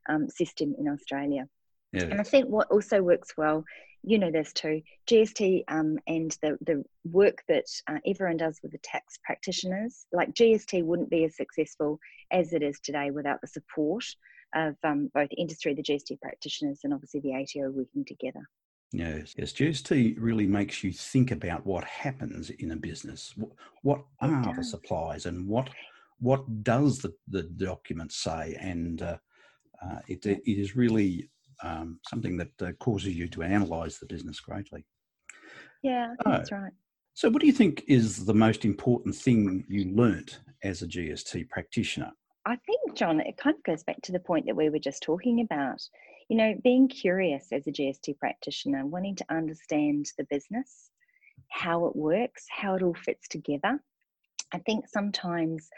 um, 0.09 0.29
system 0.29 0.75
in 0.79 0.89
Australia. 0.89 1.47
Yeah. 1.93 2.05
And 2.05 2.21
I 2.21 2.25
think 2.25 2.49
what 2.49 2.71
also 2.71 3.03
works 3.03 3.35
well, 3.37 3.65
you 4.03 4.19
know, 4.19 4.31
there's 4.31 4.53
two 4.53 4.83
GST 5.09 5.65
um, 5.69 5.99
and 6.07 6.37
the 6.43 6.59
the 6.61 6.85
work 7.05 7.43
that 7.49 7.65
uh, 7.91 7.99
everyone 8.07 8.37
does 8.37 8.59
with 8.63 8.73
the 8.73 8.79
tax 8.79 9.19
practitioners. 9.25 10.07
Like 10.13 10.35
GST 10.35 10.85
wouldn't 10.85 11.11
be 11.11 11.25
as 11.25 11.37
successful 11.37 11.99
as 12.31 12.53
it 12.53 12.63
is 12.63 12.79
today 12.81 13.11
without 13.11 13.41
the 13.41 13.47
support 13.47 14.05
of 14.55 14.77
um, 14.83 15.11
both 15.15 15.29
industry, 15.37 15.75
the 15.75 15.83
GST 15.83 16.21
practitioners, 16.21 16.81
and 16.85 16.95
obviously 16.95 17.21
the 17.21 17.35
ATO 17.35 17.71
working 17.71 18.05
together. 18.05 18.43
Yes, 18.93 19.35
yes. 19.37 19.53
GST 19.53 20.17
really 20.19 20.47
makes 20.47 20.83
you 20.83 20.93
think 20.93 21.31
about 21.31 21.67
what 21.67 21.85
happens 21.85 22.51
in 22.51 22.71
a 22.71 22.77
business. 22.77 23.35
What, 23.83 24.03
are 24.21 24.55
the 24.55 24.65
supplies, 24.65 25.27
and 25.27 25.47
what 25.47 25.69
what 26.21 26.65
does 26.65 26.99
the, 26.99 27.15
the 27.29 27.43
document 27.43 28.13
say? 28.13 28.57
And 28.61 29.03
uh, 29.03 29.19
uh, 29.83 29.99
it, 30.09 30.27
it 30.27 30.43
is 30.45 30.75
really 30.75 31.31
um, 31.63 32.01
something 32.09 32.37
that 32.39 32.63
uh, 32.63 32.73
causes 32.81 33.15
you 33.15 33.29
to 33.29 33.43
analyse 33.43 33.99
the 33.99 34.07
business 34.07 34.41
greatly. 34.41 34.85
Yeah, 35.83 36.15
that's 36.25 36.51
right. 36.51 36.73
So, 37.15 37.29
what 37.29 37.41
do 37.41 37.47
you 37.47 37.53
think 37.53 37.85
is 37.89 38.25
the 38.25 38.35
most 38.35 38.65
important 38.65 39.15
thing 39.15 39.65
you 39.69 39.93
learnt 39.95 40.41
as 40.63 40.83
a 40.83 40.87
GST 40.87 41.49
practitioner? 41.49 42.13
I 42.47 42.57
think, 42.57 42.97
John, 42.97 43.21
it 43.21 43.37
kind 43.37 43.57
of 43.57 43.63
goes 43.65 43.83
back 43.83 44.01
to 44.03 44.13
the 44.13 44.21
point 44.21 44.47
that 44.47 44.57
we 44.57 44.71
were 44.71 44.79
just 44.79 45.03
talking 45.03 45.41
about 45.41 45.81
you 46.29 46.37
know, 46.37 46.55
being 46.63 46.89
curious 46.89 47.47
as 47.53 47.67
a 47.67 47.73
GST 47.73 48.19
practitioner, 48.19 48.85
wanting 48.87 49.17
to 49.17 49.25
understand 49.31 50.07
the 50.19 50.27
business, 50.31 50.91
how 51.51 51.87
it 51.87 51.97
works, 51.97 52.45
how 52.51 52.75
it 52.75 52.83
all 52.83 52.95
fits 52.95 53.29
together. 53.29 53.81
I 54.53 54.59
think 54.59 54.89
sometimes, 54.89 55.69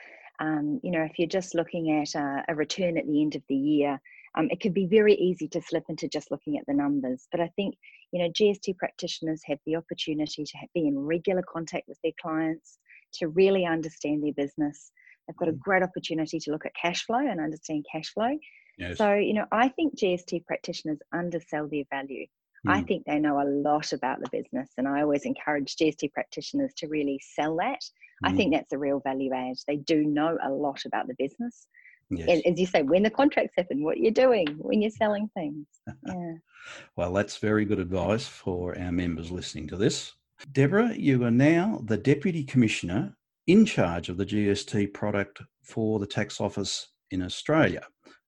um, 0.41 0.81
you 0.83 0.91
know, 0.91 1.03
if 1.03 1.19
you're 1.19 1.29
just 1.29 1.55
looking 1.55 2.01
at 2.01 2.15
a, 2.15 2.45
a, 2.49 2.55
return 2.55 2.99
at 2.99 3.07
the 3.07 3.23
end 3.23 3.37
of 3.37 3.43
the 3.49 3.55
year, 3.55 4.01
um, 4.37 4.49
it 4.51 4.61
could 4.61 4.75
be 4.75 4.87
very 4.87 5.15
easy 5.15 5.49
to 5.49 5.63
slip 5.63 5.85
into 5.89 6.09
just 6.09 6.31
looking 6.31 6.59
at 6.59 6.67
the 6.67 6.75
numbers. 6.75 7.27
But 7.31 7.41
I 7.41 7.49
think, 7.57 7.77
you 8.13 8.21
know, 8.21 8.31
GST 8.31 8.77
practitioners 8.77 9.43
have 9.47 9.59
the 9.67 9.77
opportunity 9.77 10.45
to 10.45 10.59
have, 10.59 10.69
be 10.75 10.87
in 10.87 10.99
regular 10.99 11.43
contact 11.43 11.89
with 11.89 11.99
their 12.03 12.13
clients, 12.21 12.79
to 13.15 13.29
really 13.29 13.67
understand 13.67 14.23
their 14.23 14.33
business. 14.33 14.93
They've 15.27 15.37
got 15.37 15.49
a 15.49 15.53
mm. 15.53 15.61
great 15.61 15.83
opportunity 15.83 16.39
to 16.39 16.51
look 16.51 16.67
at 16.67 16.75
cash 16.75 17.05
flow 17.05 17.19
and 17.19 17.41
understand 17.41 17.87
cash 17.91 18.13
flow. 18.13 18.37
Yes. 18.81 18.97
So, 18.97 19.15
you 19.15 19.35
know, 19.35 19.47
I 19.53 19.69
think 19.69 19.97
GST 19.97 20.47
practitioners 20.47 20.99
undersell 21.13 21.69
their 21.69 21.85
value. 21.91 22.27
Mm. 22.67 22.73
I 22.73 22.81
hmm. 22.81 22.87
think 22.87 23.05
they 23.07 23.19
know 23.19 23.41
a 23.41 23.49
lot 23.49 23.93
about 23.93 24.21
the 24.21 24.29
business, 24.31 24.71
and 24.77 24.89
I 24.89 25.03
always 25.03 25.25
encourage 25.25 25.77
GST 25.77 26.13
practitioners 26.13 26.73
to 26.79 26.89
really 26.89 27.21
sell 27.35 27.57
that. 27.57 27.81
Mm. 27.81 28.29
I 28.29 28.31
hmm. 28.31 28.37
think 28.37 28.55
that's 28.55 28.73
a 28.73 28.79
real 28.79 29.01
value 29.01 29.33
add. 29.35 29.57
They 29.67 29.77
do 29.77 30.05
know 30.05 30.39
a 30.43 30.51
lot 30.51 30.85
about 30.87 31.07
the 31.09 31.15
business. 31.19 31.67
Yes. 32.11 32.43
As 32.45 32.59
you 32.59 32.67
say, 32.67 32.83
when 32.83 33.05
the 33.05 33.11
contracts 33.11 33.55
happen, 33.57 33.85
what 33.85 33.99
you're 33.99 34.11
doing, 34.11 34.47
when 34.59 34.83
you're 34.83 34.91
selling 34.91 35.31
things. 35.35 35.67
Yeah. 36.07 36.35
well, 36.97 37.13
that's 37.13 37.37
very 37.37 37.65
good 37.65 37.79
advice 37.79 38.27
for 38.27 38.77
our 38.79 38.91
members 38.91 39.31
listening 39.31 39.69
to 39.69 39.77
this. 39.77 40.13
Deborah, 40.53 40.95
you 40.95 41.23
are 41.25 41.31
now 41.31 41.81
the 41.85 41.97
Deputy 41.97 42.43
Commissioner 42.43 43.15
in 43.47 43.65
charge 43.65 44.09
of 44.09 44.17
the 44.17 44.27
GST 44.27 44.93
product 44.93 45.43
for 45.63 45.99
the 45.99 46.07
Tax 46.07 46.41
Office 46.41 46.89
in 47.11 47.23
Australia 47.23 47.83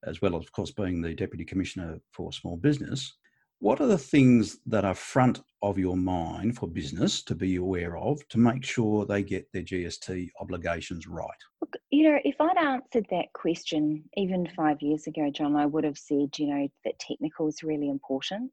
as 0.06 0.20
well 0.22 0.36
as, 0.36 0.44
of 0.44 0.52
course, 0.52 0.70
being 0.70 1.00
the 1.00 1.14
Deputy 1.14 1.44
Commissioner 1.44 2.00
for 2.12 2.32
Small 2.32 2.56
Business, 2.56 3.14
what 3.62 3.80
are 3.80 3.86
the 3.86 3.96
things 3.96 4.58
that 4.66 4.84
are 4.84 4.94
front 4.94 5.40
of 5.62 5.78
your 5.78 5.96
mind 5.96 6.56
for 6.56 6.66
business 6.66 7.22
to 7.22 7.34
be 7.34 7.54
aware 7.54 7.96
of 7.96 8.26
to 8.28 8.38
make 8.38 8.64
sure 8.64 9.06
they 9.06 9.22
get 9.22 9.46
their 9.52 9.62
GST 9.62 10.30
obligations 10.40 11.06
right? 11.06 11.28
Look, 11.60 11.76
you 11.90 12.10
know, 12.10 12.18
if 12.24 12.40
I'd 12.40 12.56
answered 12.56 13.06
that 13.10 13.32
question 13.34 14.02
even 14.16 14.48
five 14.56 14.82
years 14.82 15.06
ago, 15.06 15.30
John, 15.30 15.54
I 15.54 15.66
would 15.66 15.84
have 15.84 15.96
said, 15.96 16.36
you 16.38 16.48
know, 16.48 16.68
that 16.84 16.98
technical 16.98 17.46
is 17.46 17.62
really 17.62 17.88
important. 17.88 18.50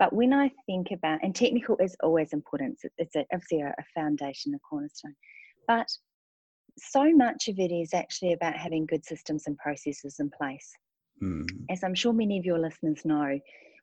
But 0.00 0.12
when 0.12 0.32
I 0.32 0.50
think 0.66 0.90
about, 0.90 1.20
and 1.22 1.32
technical 1.32 1.76
is 1.78 1.96
always 2.02 2.32
important, 2.32 2.80
it's 2.98 3.14
obviously 3.32 3.60
a, 3.60 3.68
a 3.68 3.84
foundation, 3.94 4.54
a 4.54 4.58
cornerstone. 4.58 5.14
But 5.68 5.88
so 6.78 7.12
much 7.14 7.48
of 7.48 7.58
it 7.58 7.72
is 7.72 7.94
actually 7.94 8.32
about 8.32 8.56
having 8.56 8.86
good 8.86 9.04
systems 9.04 9.46
and 9.46 9.56
processes 9.58 10.16
in 10.20 10.30
place. 10.30 10.72
Mm. 11.22 11.46
As 11.70 11.82
I'm 11.82 11.94
sure 11.94 12.12
many 12.12 12.38
of 12.38 12.44
your 12.44 12.58
listeners 12.58 13.04
know, 13.04 13.38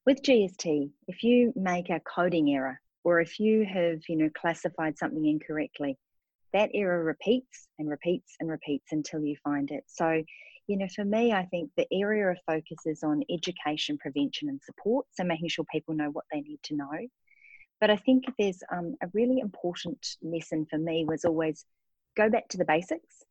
with 0.05 0.21
GST, 0.21 0.91
if 1.07 1.23
you 1.23 1.53
make 1.55 1.89
a 1.89 2.01
coding 2.01 2.53
error 2.53 2.79
or 3.03 3.21
if 3.21 3.39
you 3.39 3.65
have, 3.65 4.01
you 4.07 4.17
know, 4.17 4.29
classified 4.37 4.97
something 4.97 5.25
incorrectly, 5.25 5.97
that 6.53 6.69
error 6.73 7.03
repeats 7.03 7.67
and 7.79 7.89
repeats 7.89 8.35
and 8.39 8.49
repeats 8.49 8.91
until 8.91 9.21
you 9.21 9.35
find 9.43 9.71
it. 9.71 9.83
So, 9.87 10.23
you 10.67 10.77
know, 10.77 10.87
for 10.95 11.03
me, 11.03 11.33
I 11.33 11.45
think 11.45 11.71
the 11.75 11.87
area 11.91 12.29
of 12.29 12.37
focus 12.45 12.85
is 12.85 13.03
on 13.03 13.23
education, 13.29 13.97
prevention, 13.97 14.49
and 14.49 14.61
support. 14.61 15.07
So, 15.11 15.23
making 15.23 15.49
sure 15.49 15.65
people 15.71 15.95
know 15.95 16.09
what 16.11 16.25
they 16.31 16.41
need 16.41 16.59
to 16.63 16.75
know. 16.75 17.07
But 17.81 17.89
I 17.89 17.97
think 17.97 18.25
there's 18.37 18.61
um, 18.71 18.95
a 19.01 19.07
really 19.13 19.39
important 19.39 20.05
lesson 20.21 20.65
for 20.69 20.77
me 20.77 21.05
was 21.05 21.25
always 21.25 21.65
go 22.15 22.29
back 22.29 22.47
to 22.49 22.57
the 22.57 22.65
basics. 22.65 23.23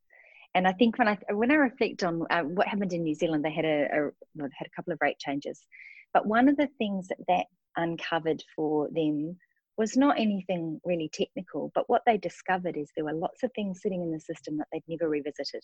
And 0.54 0.68
I 0.68 0.72
think 0.72 0.98
when 0.98 1.08
I 1.08 1.18
when 1.30 1.50
I 1.50 1.54
reflect 1.54 2.02
on 2.02 2.26
uh, 2.30 2.42
what 2.42 2.68
happened 2.68 2.92
in 2.92 3.02
New 3.02 3.14
Zealand, 3.14 3.44
they 3.44 3.52
had 3.52 3.64
a, 3.64 3.84
a 3.84 4.10
well, 4.34 4.48
had 4.58 4.66
a 4.66 4.76
couple 4.76 4.92
of 4.92 4.98
rate 5.00 5.18
changes, 5.18 5.64
but 6.12 6.26
one 6.26 6.48
of 6.48 6.56
the 6.56 6.68
things 6.78 7.08
that 7.08 7.18
that 7.28 7.46
uncovered 7.76 8.42
for 8.54 8.88
them 8.92 9.38
was 9.78 9.96
not 9.96 10.18
anything 10.18 10.78
really 10.84 11.10
technical, 11.12 11.72
but 11.74 11.88
what 11.88 12.02
they 12.04 12.18
discovered 12.18 12.76
is 12.76 12.90
there 12.94 13.06
were 13.06 13.14
lots 13.14 13.42
of 13.42 13.50
things 13.54 13.80
sitting 13.80 14.02
in 14.02 14.12
the 14.12 14.20
system 14.20 14.58
that 14.58 14.66
they'd 14.70 14.82
never 14.86 15.08
revisited. 15.08 15.62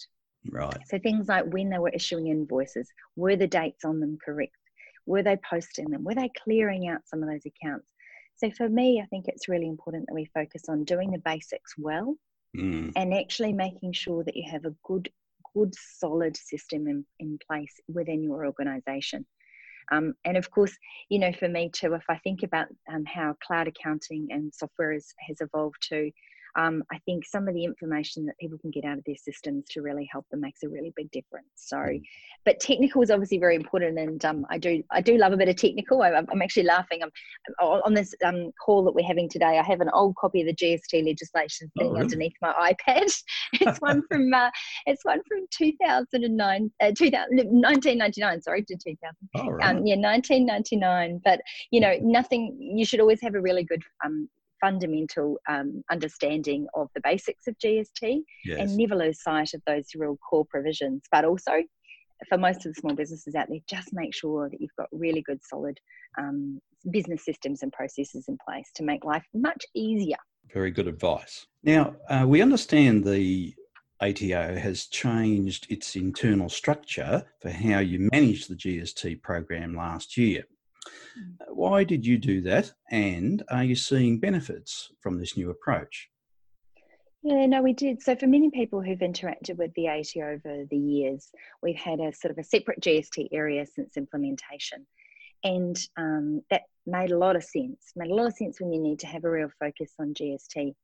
Right. 0.51 0.79
So 0.87 0.99
things 0.99 1.29
like 1.29 1.45
when 1.45 1.69
they 1.69 1.79
were 1.79 1.91
issuing 1.91 2.29
invoices, 2.29 2.89
were 3.17 3.37
the 3.37 3.47
dates 3.47 3.85
on 3.85 4.01
them 4.01 4.17
correct? 4.25 4.57
Were 5.05 5.23
they 5.23 5.37
posting 5.49 5.91
them? 5.91 6.05
Were 6.05 6.15
they 6.15 6.31
clearing 6.43 6.89
out 6.89 7.03
some 7.05 7.23
of 7.23 7.29
those 7.29 7.45
accounts? 7.45 7.87
So 8.37 8.51
for 8.51 8.69
me, 8.69 9.01
I 9.03 9.07
think 9.07 9.27
it's 9.29 9.49
really 9.49 9.69
important 9.69 10.07
that 10.07 10.15
we 10.15 10.31
focus 10.33 10.63
on 10.69 10.85
doing 10.85 11.11
the 11.11 11.19
basics 11.19 11.75
well 11.77 12.17
mm. 12.57 12.93
and 12.97 13.15
actually 13.15 13.53
making 13.53 13.93
sure 13.93 14.25
that 14.25 14.37
you 14.37 14.45
have 14.51 14.65
a 14.65 14.75
good 14.85 15.09
good 15.55 15.73
solid 15.75 16.37
system 16.37 16.87
in, 16.87 17.05
in 17.19 17.39
place 17.49 17.75
within 17.89 18.23
your 18.23 18.47
organization 18.47 19.25
um, 19.91 20.15
and 20.25 20.37
of 20.37 20.51
course 20.51 20.77
you 21.09 21.19
know 21.19 21.33
for 21.33 21.49
me 21.49 21.71
too 21.73 21.95
if 21.95 22.05
i 22.09 22.19
think 22.19 22.43
about 22.43 22.67
um, 22.93 23.05
how 23.07 23.35
cloud 23.45 23.67
accounting 23.67 24.29
and 24.31 24.53
software 24.55 24.93
is, 24.93 25.15
has 25.27 25.41
evolved 25.41 25.77
too 25.81 26.11
um, 26.59 26.83
I 26.91 26.99
think 27.07 27.25
some 27.25 27.47
of 27.47 27.55
the 27.55 27.65
information 27.65 28.27
that 28.27 28.37
people 28.39 28.59
can 28.59 28.71
get 28.71 28.85
out 28.85 28.99
of 28.99 29.05
their 29.05 29.17
systems 29.17 29.67
to 29.71 29.81
really 29.81 30.09
help 30.11 30.27
them 30.31 30.41
makes 30.41 30.65
a 30.65 30.69
really 30.69 30.93
big 30.97 31.09
difference. 31.13 31.47
So, 31.55 31.77
mm. 31.77 32.03
but 32.45 32.59
technical 32.59 33.01
is 33.01 33.13
obviously 33.13 33.39
very 33.39 33.55
important, 33.55 33.97
and 33.97 34.23
um, 34.25 34.45
I 34.51 34.59
do 34.59 34.83
I 34.91 35.01
do 35.01 35.17
love 35.17 35.33
a 35.33 35.37
bit 35.37 35.49
of 35.49 35.55
technical. 35.55 36.03
I, 36.03 36.11
am 36.11 36.43
actually 36.43 36.65
laughing. 36.65 37.01
I'm 37.03 37.11
on 37.61 37.95
this 37.95 38.13
um, 38.25 38.51
call 38.65 38.85
that 38.85 38.93
we're 38.93 39.07
having 39.07 39.29
today. 39.29 39.59
I 39.59 39.63
have 39.63 39.81
an 39.81 39.91
old 39.95 40.17
copy 40.17 40.41
of 40.41 40.49
the 40.49 40.55
GST 40.55 41.07
legislation 41.07 41.71
sitting 41.77 41.91
oh, 41.91 41.93
really? 41.93 42.01
underneath 42.01 42.35
my 42.43 42.73
iPad. 42.73 43.09
it's 43.53 43.79
one 43.81 44.03
from 44.11 44.35
uh, 44.35 44.51
it's 44.87 45.05
one 45.05 45.21
from 45.29 45.47
2009, 45.53 46.71
uh, 46.81 46.93
2000, 46.97 47.37
1999. 47.37 48.43
Sorry, 48.43 48.65
to 48.65 48.75
2000. 48.75 48.99
Oh, 49.37 49.51
right. 49.51 49.69
um, 49.69 49.87
yeah, 49.87 49.95
1999. 49.95 51.21
But 51.25 51.41
you 51.71 51.81
know, 51.81 51.95
nothing. 52.03 52.57
You 52.59 52.85
should 52.85 53.01
always 53.01 53.21
have 53.23 53.37
a 53.37 53.41
really 53.41 53.63
good 53.63 53.83
um, 54.05 54.29
fundamental 54.61 55.39
um, 55.49 55.83
understanding 55.91 56.67
of 56.75 56.89
the 56.95 57.01
basics 57.03 57.47
of 57.47 57.57
GST 57.59 58.23
yes. 58.45 58.59
and 58.59 58.77
never 58.77 58.95
lose 58.95 59.23
sight 59.23 59.55
of 59.55 59.63
those 59.67 59.87
real 59.95 60.17
core 60.29 60.47
provisions. 60.49 61.03
But 61.11 61.25
also, 61.25 61.53
for 62.29 62.39
most 62.39 62.67
of 62.67 62.75
the 62.75 62.81
small 62.81 62.95
businesses 62.95 63.35
out 63.35 63.49
there, 63.49 63.59
just 63.69 63.93
make 63.93 64.15
sure 64.15 64.49
that 64.49 64.61
you've 64.61 64.75
got 64.79 64.89
really 64.93 65.23
good, 65.23 65.41
solid 65.45 65.79
um, 66.19 66.61
business 66.91 67.25
systems 67.25 67.63
and 67.63 67.73
processes 67.73 68.25
in 68.29 68.39
place 68.47 68.71
to 68.77 68.83
make 68.83 69.05
life 69.05 69.25
much 69.35 69.65
easier. 69.75 70.17
Very 70.53 70.71
good 70.71 70.89
advice. 70.89 71.47
Now, 71.63 71.97
uh, 72.09 72.25
we 72.27 72.41
understand 72.41 73.05
the 73.05 73.55
ATO 74.01 74.57
has 74.57 74.87
changed 74.87 75.67
its 75.71 75.97
internal 75.97 76.49
structure 76.49 77.25
for 77.41 77.51
how 77.51 77.81
you 77.81 78.09
manage 78.13 78.47
the 78.47 78.55
GST 78.55 79.23
program 79.23 79.75
last 79.75 80.17
year. 80.17 80.45
Mm. 81.19 81.35
Why 81.49 81.85
did 81.85 82.07
you 82.07 82.19
do 82.19 82.41
that? 82.43 82.73
And 82.91 83.43
are 83.51 83.65
you 83.65 83.75
seeing 83.75 84.21
benefits 84.21 84.93
from 85.01 85.19
this 85.19 85.37
new 85.37 85.51
approach? 85.51 86.09
Yeah, 87.23 87.47
no, 87.47 87.63
we 87.63 87.73
did. 87.73 88.01
So, 88.01 88.15
for 88.15 88.27
many 88.27 88.51
people 88.51 88.81
who've 88.81 88.99
interacted 88.99 89.57
with 89.57 89.73
the 89.75 89.89
ATO 89.89 90.21
over 90.21 90.65
the 90.71 90.77
years, 90.77 91.31
we've 91.63 91.77
had 91.77 91.99
a 92.01 92.13
sort 92.13 92.31
of 92.31 92.39
a 92.39 92.45
separate 92.45 92.81
GST 92.81 93.29
area 93.33 93.67
since 93.67 93.97
implementation. 93.97 94.87
And 95.45 95.79
um, 95.97 96.43
that 96.51 96.63
made 96.87 97.11
a 97.11 97.19
lot 97.19 97.37
of 97.37 97.45
sense. 97.45 97.93
Made 97.97 98.11
a 98.11 98.15
lot 98.15 98.27
of 98.27 98.35
sense 98.35 98.61
when 98.61 98.73
you 98.73 98.81
need 98.81 99.01
to 99.01 99.07
have 99.07 99.25
a 99.25 99.31
real 99.31 99.51
focus 99.59 99.93
on 99.99 100.15
GST. 100.15 100.75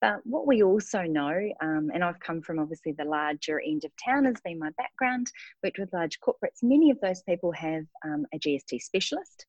But 0.00 0.20
what 0.24 0.46
we 0.46 0.62
also 0.62 1.02
know, 1.02 1.36
um, 1.60 1.90
and 1.92 2.04
I've 2.04 2.20
come 2.20 2.40
from 2.40 2.58
obviously 2.58 2.92
the 2.92 3.04
larger 3.04 3.60
end 3.60 3.84
of 3.84 3.90
town, 4.02 4.24
has 4.26 4.40
been 4.44 4.58
my 4.58 4.70
background, 4.76 5.30
worked 5.62 5.78
with 5.78 5.92
large 5.92 6.20
corporates. 6.20 6.62
Many 6.62 6.90
of 6.90 7.00
those 7.00 7.22
people 7.22 7.52
have 7.52 7.84
um, 8.04 8.24
a 8.32 8.38
GST 8.38 8.80
specialist, 8.80 9.46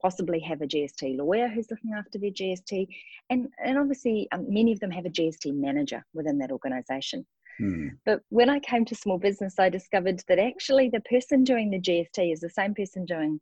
possibly 0.00 0.40
have 0.40 0.60
a 0.60 0.66
GST 0.66 1.16
lawyer 1.16 1.48
who's 1.48 1.70
looking 1.70 1.92
after 1.96 2.18
their 2.18 2.30
GST, 2.30 2.88
and, 3.30 3.48
and 3.64 3.78
obviously 3.78 4.28
um, 4.32 4.46
many 4.48 4.72
of 4.72 4.80
them 4.80 4.90
have 4.90 5.06
a 5.06 5.10
GST 5.10 5.54
manager 5.54 6.04
within 6.14 6.38
that 6.38 6.50
organisation. 6.50 7.24
Hmm. 7.58 7.88
But 8.04 8.22
when 8.30 8.50
I 8.50 8.58
came 8.58 8.84
to 8.86 8.94
small 8.94 9.18
business, 9.18 9.58
I 9.58 9.68
discovered 9.68 10.22
that 10.28 10.38
actually 10.38 10.88
the 10.88 11.00
person 11.00 11.44
doing 11.44 11.70
the 11.70 11.80
GST 11.80 12.32
is 12.32 12.40
the 12.40 12.50
same 12.50 12.74
person 12.74 13.04
doing 13.04 13.40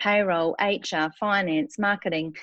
payroll, 0.00 0.54
HR, 0.60 1.10
finance, 1.18 1.78
marketing, 1.78 2.36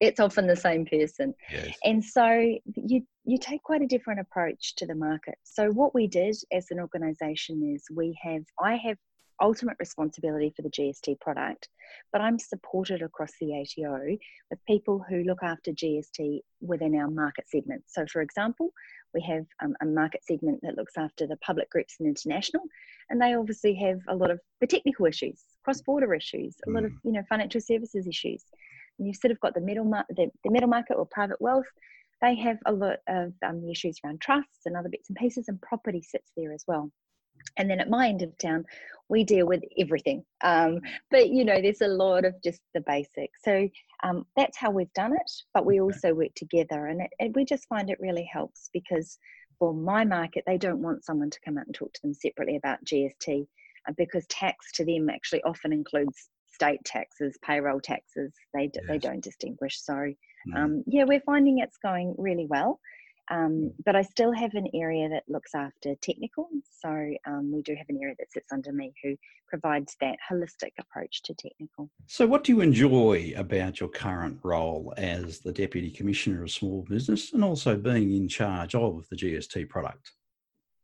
it's 0.00 0.18
often 0.18 0.46
the 0.46 0.56
same 0.56 0.86
person. 0.86 1.34
Yes. 1.50 1.76
And 1.84 2.04
so 2.04 2.56
you 2.74 3.02
you 3.24 3.38
take 3.38 3.62
quite 3.62 3.82
a 3.82 3.86
different 3.86 4.18
approach 4.18 4.74
to 4.76 4.86
the 4.86 4.94
market. 4.94 5.36
So 5.44 5.70
what 5.70 5.94
we 5.94 6.06
did 6.06 6.36
as 6.52 6.70
an 6.70 6.80
organization 6.80 7.74
is 7.74 7.84
we 7.94 8.18
have 8.22 8.42
I 8.58 8.76
have 8.76 8.96
ultimate 9.42 9.76
responsibility 9.78 10.52
for 10.54 10.62
the 10.62 10.70
GST 10.70 11.18
product, 11.20 11.68
but 12.12 12.20
I'm 12.20 12.38
supported 12.38 13.02
across 13.02 13.32
the 13.40 13.60
ATO 13.60 14.18
with 14.50 14.64
people 14.66 15.04
who 15.08 15.22
look 15.24 15.42
after 15.42 15.72
GST 15.72 16.40
within 16.60 16.94
our 16.94 17.08
market 17.08 17.48
segment. 17.48 17.82
So 17.86 18.04
for 18.06 18.20
example, 18.20 18.70
we 19.14 19.22
have 19.22 19.46
um, 19.62 19.74
a 19.80 19.86
market 19.86 20.24
segment 20.24 20.60
that 20.62 20.76
looks 20.76 20.96
after 20.96 21.26
the 21.26 21.36
public 21.38 21.70
groups 21.70 21.96
and 21.98 22.08
international, 22.08 22.62
and 23.08 23.20
they 23.20 23.34
obviously 23.34 23.74
have 23.74 24.00
a 24.08 24.14
lot 24.14 24.30
of 24.30 24.40
the 24.60 24.66
technical 24.66 25.06
issues, 25.06 25.42
cross-border 25.64 26.14
issues, 26.14 26.56
a 26.66 26.70
mm. 26.70 26.74
lot 26.74 26.84
of 26.84 26.92
mm. 26.92 26.98
you 27.04 27.12
know 27.12 27.22
financial 27.28 27.60
services 27.60 28.06
issues 28.06 28.44
you've 29.00 29.16
sort 29.16 29.32
of 29.32 29.40
got 29.40 29.54
the 29.54 29.60
middle 29.60 29.84
mar- 29.84 30.06
the, 30.10 30.28
the 30.44 30.50
middle 30.50 30.68
market 30.68 30.94
or 30.94 31.06
private 31.06 31.40
wealth 31.40 31.66
they 32.20 32.34
have 32.34 32.58
a 32.66 32.72
lot 32.72 32.98
of 33.08 33.32
um, 33.46 33.66
issues 33.68 33.98
around 34.04 34.20
trusts 34.20 34.66
and 34.66 34.76
other 34.76 34.88
bits 34.88 35.08
and 35.08 35.16
pieces 35.16 35.48
and 35.48 35.60
property 35.62 36.02
sits 36.02 36.32
there 36.36 36.52
as 36.52 36.64
well. 36.66 36.90
And 37.56 37.70
then 37.70 37.80
at 37.80 37.88
my 37.88 38.08
end 38.08 38.22
of 38.22 38.36
town 38.38 38.64
we 39.08 39.24
deal 39.24 39.46
with 39.46 39.62
everything. 39.78 40.24
Um, 40.42 40.80
but 41.10 41.30
you 41.30 41.44
know 41.44 41.60
there's 41.60 41.80
a 41.80 41.88
lot 41.88 42.24
of 42.24 42.34
just 42.44 42.60
the 42.74 42.82
basics. 42.82 43.40
So 43.42 43.68
um, 44.02 44.26
that's 44.36 44.58
how 44.58 44.70
we've 44.70 44.92
done 44.92 45.12
it 45.12 45.30
but 45.54 45.66
we 45.66 45.80
also 45.80 46.14
work 46.14 46.34
together 46.36 46.86
and, 46.86 47.02
it, 47.02 47.10
and 47.18 47.34
we 47.34 47.44
just 47.44 47.68
find 47.68 47.90
it 47.90 48.00
really 48.00 48.28
helps 48.30 48.70
because 48.72 49.18
for 49.58 49.74
my 49.74 50.04
market 50.04 50.44
they 50.46 50.58
don't 50.58 50.82
want 50.82 51.04
someone 51.04 51.30
to 51.30 51.40
come 51.44 51.58
out 51.58 51.66
and 51.66 51.74
talk 51.74 51.92
to 51.92 52.00
them 52.02 52.14
separately 52.14 52.56
about 52.56 52.82
gst 52.84 53.46
uh, 53.88 53.92
because 53.98 54.26
tax 54.28 54.72
to 54.72 54.84
them 54.84 55.10
actually 55.10 55.42
often 55.42 55.72
includes 55.72 56.30
state 56.60 56.84
taxes, 56.84 57.38
payroll 57.42 57.80
taxes. 57.80 58.32
They 58.52 58.70
yes. 58.74 58.84
they 58.86 58.98
don't 58.98 59.22
distinguish. 59.22 59.80
So 59.82 59.94
mm. 59.94 60.56
um, 60.56 60.84
yeah, 60.86 61.04
we're 61.04 61.20
finding 61.20 61.58
it's 61.58 61.78
going 61.82 62.14
really 62.18 62.46
well. 62.46 62.80
Um, 63.30 63.38
mm. 63.38 63.72
but 63.86 63.96
I 63.96 64.02
still 64.02 64.32
have 64.32 64.54
an 64.54 64.68
area 64.74 65.08
that 65.08 65.22
looks 65.28 65.54
after 65.54 65.94
technical. 66.02 66.48
So 66.80 66.90
um, 67.26 67.52
we 67.52 67.62
do 67.62 67.74
have 67.76 67.86
an 67.88 67.98
area 68.02 68.14
that 68.18 68.32
sits 68.32 68.52
under 68.52 68.72
me 68.72 68.92
who 69.02 69.16
provides 69.48 69.96
that 70.00 70.16
holistic 70.30 70.72
approach 70.78 71.22
to 71.22 71.34
technical. 71.34 71.90
So, 72.06 72.26
what 72.26 72.44
do 72.44 72.52
you 72.52 72.60
enjoy 72.60 73.32
about 73.36 73.80
your 73.80 73.88
current 73.88 74.38
role 74.42 74.92
as 74.96 75.40
the 75.40 75.52
Deputy 75.52 75.90
Commissioner 75.90 76.42
of 76.42 76.50
Small 76.50 76.82
Business 76.88 77.32
and 77.32 77.42
also 77.42 77.76
being 77.76 78.12
in 78.14 78.28
charge 78.28 78.74
of 78.74 79.06
the 79.10 79.16
GST 79.16 79.68
product? 79.68 80.12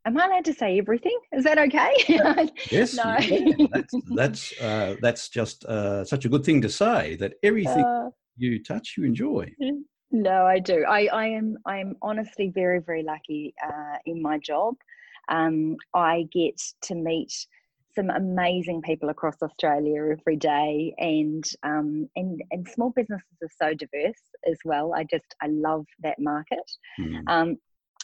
Am 0.06 0.18
I 0.18 0.26
allowed 0.26 0.44
to 0.46 0.54
say 0.54 0.78
everything? 0.78 1.18
Is 1.32 1.44
that 1.44 1.58
okay? 1.58 1.92
yes. 2.70 2.94
no. 2.94 3.16
Yeah. 3.18 3.66
That's 3.72 3.94
that's, 4.14 4.60
uh, 4.60 4.96
that's 5.02 5.28
just 5.28 5.64
uh, 5.64 6.04
such 6.04 6.24
a 6.24 6.28
good 6.28 6.44
thing 6.44 6.62
to 6.62 6.68
say 6.68 7.16
that 7.16 7.34
everything 7.42 7.84
uh, 7.84 8.10
you 8.36 8.62
touch, 8.62 8.94
you 8.96 9.04
enjoy. 9.04 9.52
No, 10.12 10.46
I 10.46 10.60
do. 10.60 10.84
I, 10.88 11.08
I 11.12 11.26
am 11.26 11.56
I 11.66 11.78
am 11.78 11.96
honestly 12.00 12.50
very 12.54 12.80
very 12.80 13.02
lucky 13.02 13.54
uh, 13.62 13.98
in 14.06 14.22
my 14.22 14.38
job. 14.38 14.76
Um, 15.28 15.76
I 15.92 16.28
get 16.32 16.60
to 16.82 16.94
meet 16.94 17.32
some 17.96 18.10
amazing 18.10 18.82
people 18.82 19.08
across 19.08 19.42
Australia 19.42 20.16
every 20.18 20.36
day, 20.36 20.94
and 20.98 21.44
um, 21.64 22.08
and 22.14 22.40
and 22.52 22.68
small 22.68 22.90
businesses 22.90 23.26
are 23.42 23.50
so 23.60 23.74
diverse 23.74 24.22
as 24.48 24.58
well. 24.64 24.94
I 24.94 25.04
just 25.04 25.34
I 25.42 25.48
love 25.48 25.86
that 26.00 26.20
market. 26.20 26.70
Mm. 27.00 27.22
Um, 27.26 27.56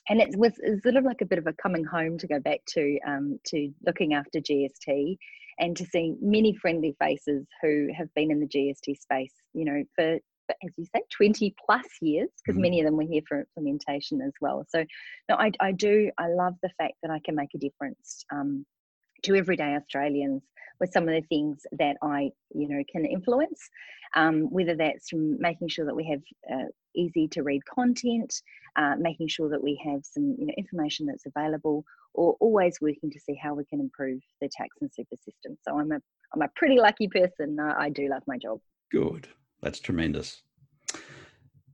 and 0.08 0.20
it 0.20 0.36
was, 0.36 0.52
sort 0.82 0.96
of 0.96 1.04
like 1.04 1.20
a 1.20 1.26
bit 1.26 1.38
of 1.38 1.46
a 1.46 1.52
coming 1.52 1.84
home 1.84 2.18
to 2.18 2.26
go 2.26 2.40
back 2.40 2.60
to 2.68 2.98
um, 3.06 3.38
to 3.46 3.72
looking 3.86 4.14
after 4.14 4.40
GST 4.40 5.16
and 5.58 5.76
to 5.76 5.84
see 5.86 6.14
many 6.20 6.54
friendly 6.56 6.96
faces 7.00 7.46
who 7.62 7.88
have 7.96 8.12
been 8.14 8.30
in 8.30 8.40
the 8.40 8.46
GST 8.46 8.98
space, 8.98 9.34
you 9.54 9.64
know, 9.64 9.84
for, 9.94 10.18
for 10.46 10.56
as 10.64 10.70
you 10.76 10.86
say, 10.86 11.02
20 11.10 11.54
plus 11.64 11.86
years, 12.00 12.30
because 12.38 12.56
mm-hmm. 12.56 12.62
many 12.62 12.80
of 12.80 12.86
them 12.86 12.96
were 12.96 13.04
here 13.04 13.22
for 13.28 13.46
implementation 13.56 14.20
as 14.22 14.32
well. 14.40 14.64
So, 14.68 14.84
no, 15.28 15.36
I, 15.36 15.52
I 15.60 15.72
do, 15.72 16.10
I 16.18 16.28
love 16.28 16.54
the 16.62 16.70
fact 16.78 16.94
that 17.02 17.10
I 17.10 17.20
can 17.24 17.34
make 17.34 17.50
a 17.54 17.58
difference 17.58 18.24
um, 18.32 18.66
to 19.22 19.34
everyday 19.34 19.74
Australians 19.76 20.42
with 20.80 20.92
some 20.92 21.08
of 21.08 21.14
the 21.14 21.26
things 21.28 21.64
that 21.78 21.96
I, 22.02 22.30
you 22.54 22.68
know, 22.68 22.82
can 22.90 23.04
influence. 23.04 23.60
Um, 24.14 24.48
whether 24.50 24.76
that's 24.76 25.08
from 25.08 25.40
making 25.40 25.68
sure 25.68 25.86
that 25.86 25.96
we 25.96 26.04
have 26.04 26.20
uh, 26.52 26.66
easy 26.94 27.28
to 27.28 27.42
read 27.42 27.64
content, 27.64 28.42
uh, 28.76 28.94
making 28.98 29.28
sure 29.28 29.48
that 29.48 29.62
we 29.62 29.80
have 29.86 30.04
some, 30.04 30.36
you 30.38 30.46
know, 30.46 30.52
information 30.58 31.06
that's 31.06 31.24
available, 31.24 31.84
or 32.12 32.36
always 32.40 32.78
working 32.82 33.10
to 33.10 33.18
see 33.18 33.34
how 33.42 33.54
we 33.54 33.64
can 33.64 33.80
improve 33.80 34.20
the 34.42 34.50
tax 34.54 34.76
and 34.82 34.92
super 34.92 35.16
system. 35.16 35.56
So 35.66 35.78
I'm 35.78 35.92
a, 35.92 36.00
I'm 36.34 36.42
a 36.42 36.48
pretty 36.56 36.78
lucky 36.78 37.08
person. 37.08 37.58
I 37.58 37.88
do 37.88 38.08
love 38.08 38.22
my 38.26 38.36
job. 38.36 38.60
Good. 38.90 39.28
That's 39.62 39.80
tremendous. 39.80 40.42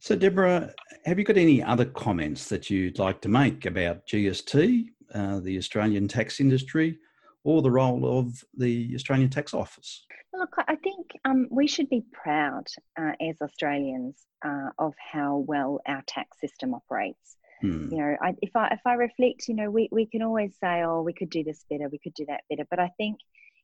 So, 0.00 0.14
Deborah, 0.14 0.72
have 1.06 1.18
you 1.18 1.24
got 1.24 1.36
any 1.36 1.60
other 1.60 1.84
comments 1.84 2.48
that 2.50 2.70
you'd 2.70 3.00
like 3.00 3.20
to 3.22 3.28
make 3.28 3.66
about 3.66 4.06
GST, 4.06 4.86
uh, 5.12 5.40
the 5.40 5.58
Australian 5.58 6.06
tax 6.06 6.38
industry, 6.38 6.98
or 7.44 7.62
the 7.62 7.70
role 7.70 8.18
of 8.18 8.44
the 8.56 8.92
Australian 8.94 9.30
Tax 9.30 9.54
Office? 9.54 10.04
Look, 10.34 10.54
I 10.58 10.76
think 10.76 11.12
um, 11.24 11.48
we 11.50 11.66
should 11.66 11.88
be 11.88 12.04
proud 12.12 12.66
uh, 13.00 13.12
as 13.20 13.40
Australians 13.40 14.18
uh, 14.44 14.70
of 14.78 14.94
how 15.12 15.38
well 15.38 15.80
our 15.86 16.02
tax 16.06 16.40
system 16.40 16.74
operates. 16.74 17.36
Hmm. 17.60 17.88
You 17.90 17.98
know, 17.98 18.16
I, 18.22 18.34
if 18.40 18.54
I 18.54 18.68
if 18.68 18.80
I 18.86 18.94
reflect, 18.94 19.48
you 19.48 19.54
know, 19.54 19.70
we, 19.70 19.88
we 19.90 20.06
can 20.06 20.22
always 20.22 20.54
say, 20.62 20.82
oh, 20.82 21.02
we 21.02 21.12
could 21.12 21.30
do 21.30 21.42
this 21.42 21.64
better, 21.68 21.88
we 21.88 21.98
could 21.98 22.14
do 22.14 22.26
that 22.26 22.42
better. 22.48 22.64
But 22.70 22.78
I 22.78 22.90
think, 22.96 23.18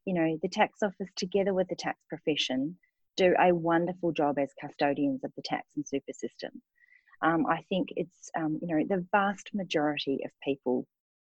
you 0.05 0.15
know, 0.15 0.39
the 0.43 0.49
tax 0.49 0.83
office 0.83 1.11
together 1.17 1.55
with 1.55 1.69
the 1.69 1.77
tax 1.77 1.99
profession 2.09 2.77
do 3.17 3.35
a 3.39 3.55
wonderful 3.55 4.11
job 4.11 4.39
as 4.39 4.51
custodians 4.61 5.23
of 5.23 5.33
the 5.37 5.43
tax 5.43 5.67
and 5.77 5.87
super 5.87 6.13
system. 6.13 6.51
Um, 7.23 7.47
I 7.47 7.63
think 7.69 7.91
it's, 7.97 8.31
um, 8.37 8.59
you 8.61 8.75
know, 8.75 8.85
the 8.89 9.07
vast 9.13 9.51
majority 9.55 10.21
of 10.25 10.31
people 10.43 10.87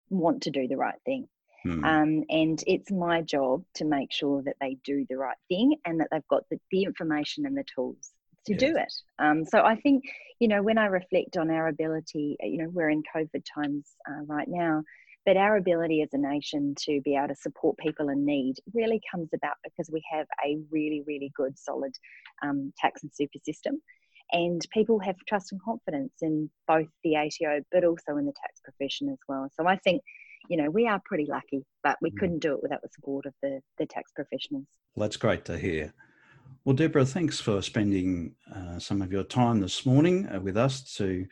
want 0.10 0.44
to 0.44 0.52
do 0.52 0.68
the 0.68 0.78
right 0.78 1.00
thing. 1.06 1.28
Hmm. 1.64 1.84
Um, 1.84 2.24
and 2.30 2.64
it's 2.68 2.92
my 2.92 3.22
job 3.22 3.64
to 3.76 3.86
make 3.86 4.12
sure 4.12 4.42
that 4.44 4.58
they 4.60 4.78
do 4.84 5.06
the 5.10 5.18
right 5.18 5.38
thing 5.48 5.76
and 5.86 6.00
that 6.00 6.10
they've 6.12 6.28
got 6.30 6.44
the, 6.50 6.60
the 6.72 6.84
information 6.84 7.46
and 7.46 7.58
the 7.58 7.64
tools 7.74 8.12
to 8.48 8.54
yes. 8.54 8.60
do 8.60 8.76
it. 8.76 8.94
Um, 9.20 9.46
so 9.46 9.62
I 9.62 9.76
think, 9.78 10.04
you 10.40 10.48
know, 10.48 10.62
when 10.62 10.78
I 10.78 10.86
reflect 10.88 11.38
on 11.38 11.50
our 11.50 11.70
ability, 11.70 12.36
you 12.42 12.58
know, 12.58 12.70
we're 12.70 12.90
in 12.90 13.04
COVID 13.16 13.44
times 13.56 13.88
uh, 14.10 14.24
right 14.26 14.48
now, 14.48 14.84
but 15.26 15.38
our 15.38 15.56
ability 15.56 16.02
as 16.02 16.10
a 16.14 16.18
nation 16.18 16.76
to 16.80 17.00
be 17.02 17.16
able 17.16 17.30
to 17.30 17.36
support 17.36 17.78
people 17.78 18.10
in 18.10 18.26
need 18.26 18.56
really 18.74 19.00
comes 19.10 19.30
about 19.34 19.56
because 19.64 19.90
we 19.90 20.04
have 20.12 20.28
a 20.46 20.58
really, 20.70 21.02
really 21.08 21.32
good, 21.36 21.58
solid 21.58 21.94
um, 22.44 22.74
tax 22.78 23.04
and 23.04 23.12
super 23.14 23.40
system. 23.46 23.82
And 24.34 24.62
people 24.74 25.00
have 25.00 25.16
trust 25.28 25.52
and 25.52 25.62
confidence 25.62 26.14
in 26.22 26.50
both 26.68 26.88
the 27.04 27.16
ATO, 27.16 27.62
but 27.72 27.86
also 27.86 28.18
in 28.18 28.26
the 28.26 28.34
tax 28.34 28.60
profession 28.64 29.10
as 29.10 29.20
well. 29.30 29.48
So 29.56 29.68
I 29.68 29.78
think 29.78 30.02
you 30.50 30.58
know, 30.58 30.70
we 30.70 30.88
are 30.88 31.02
pretty 31.06 31.26
lucky, 31.26 31.66
but 31.84 31.98
we 32.02 32.12
mm. 32.12 32.18
couldn't 32.18 32.40
do 32.40 32.54
it 32.54 32.64
without 32.64 32.82
the 32.82 32.90
support 32.90 33.26
of 33.26 33.34
the, 33.42 33.62
the 33.78 33.86
tax 33.86 34.12
professionals. 34.12 34.66
Well, 34.96 35.08
that's 35.08 35.18
great 35.18 35.46
to 35.46 35.58
hear. 35.58 35.94
Well, 36.66 36.76
Deborah, 36.76 37.06
thanks 37.06 37.40
for 37.40 37.62
spending 37.62 38.36
uh, 38.54 38.80
some 38.80 39.02
of 39.02 39.12
your 39.12 39.24
time 39.24 39.60
this 39.60 39.86
morning 39.86 40.28
uh, 40.34 40.40
with 40.40 40.58
us 40.58 40.94
to 40.96 41.26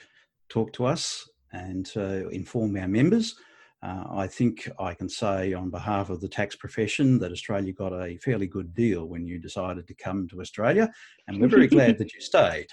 talk 0.50 0.74
to 0.74 0.86
us 0.86 1.30
and 1.54 1.86
to 1.88 2.28
inform 2.30 2.76
our 2.78 2.88
members. 2.88 3.36
Uh, 3.84 4.04
I 4.12 4.28
think 4.28 4.69
I 4.80 4.93
can 4.93 5.10
say 5.10 5.54
on 5.54 5.69
behalf 5.69 6.10
of 6.10 6.21
the 6.21 6.28
tax 6.28 6.56
profession 6.56 7.17
that 7.19 7.32
Australia 7.32 7.74
got 7.74 7.93
a 7.93 8.17
fairly 8.17 8.45
good 8.45 8.76
deal 8.76 9.06
when 9.06 9.26
you 9.26 9.39
decided 9.39 9.88
to 9.88 9.95
come 9.95 10.28
to 10.30 10.41
Australia, 10.41 10.91
and 11.28 11.41
we're 11.41 11.47
very 11.47 11.67
glad 11.67 11.97
that 12.00 12.13
you 12.13 12.21
stayed. 12.21 12.67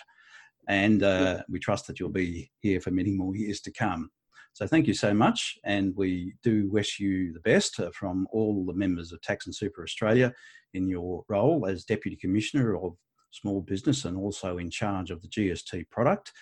And 0.68 1.02
uh, 1.02 1.42
we 1.48 1.58
trust 1.60 1.86
that 1.86 1.98
you'll 1.98 2.10
be 2.10 2.50
here 2.60 2.80
for 2.80 2.90
many 2.90 3.12
more 3.12 3.34
years 3.34 3.60
to 3.62 3.72
come. 3.72 4.10
So 4.52 4.66
thank 4.66 4.86
you 4.86 4.94
so 4.94 5.14
much, 5.14 5.56
and 5.64 5.94
we 5.96 6.34
do 6.42 6.68
wish 6.68 6.98
you 6.98 7.32
the 7.32 7.40
best 7.40 7.78
uh, 7.78 7.90
from 7.92 8.26
all 8.32 8.64
the 8.66 8.74
members 8.74 9.12
of 9.12 9.22
Tax 9.22 9.46
and 9.46 9.54
Super 9.54 9.84
Australia 9.84 10.32
in 10.74 10.88
your 10.88 11.24
role 11.28 11.66
as 11.66 11.84
Deputy 11.84 12.16
Commissioner 12.16 12.76
of 12.76 12.96
Small 13.30 13.60
Business 13.60 14.04
and 14.04 14.16
also 14.16 14.58
in 14.58 14.70
charge 14.70 15.10
of 15.10 15.22
the 15.22 15.28
GST 15.28 15.88
product. 15.90 16.32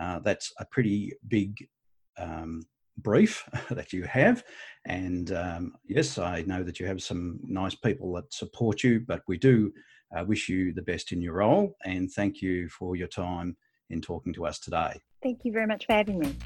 Uh, 0.00 0.18
that's 0.20 0.52
a 0.58 0.66
pretty 0.66 1.12
big 1.28 1.66
um, 2.18 2.62
brief 2.98 3.48
that 3.70 3.92
you 3.92 4.04
have. 4.04 4.44
And 4.86 5.32
um, 5.32 5.72
yes, 5.86 6.18
I 6.18 6.42
know 6.42 6.62
that 6.62 6.80
you 6.80 6.86
have 6.86 7.02
some 7.02 7.40
nice 7.42 7.74
people 7.74 8.12
that 8.14 8.32
support 8.32 8.82
you, 8.82 9.00
but 9.00 9.22
we 9.28 9.38
do 9.38 9.72
uh, 10.16 10.24
wish 10.24 10.48
you 10.48 10.72
the 10.72 10.82
best 10.82 11.12
in 11.12 11.22
your 11.22 11.34
role 11.34 11.76
and 11.84 12.10
thank 12.10 12.42
you 12.42 12.68
for 12.68 12.96
your 12.96 13.08
time 13.08 13.56
in 13.90 14.00
talking 14.00 14.32
to 14.34 14.46
us 14.46 14.58
today. 14.58 15.00
Thank 15.22 15.44
you 15.44 15.52
very 15.52 15.66
much 15.66 15.86
for 15.86 15.92
having 15.92 16.18
me. 16.18 16.36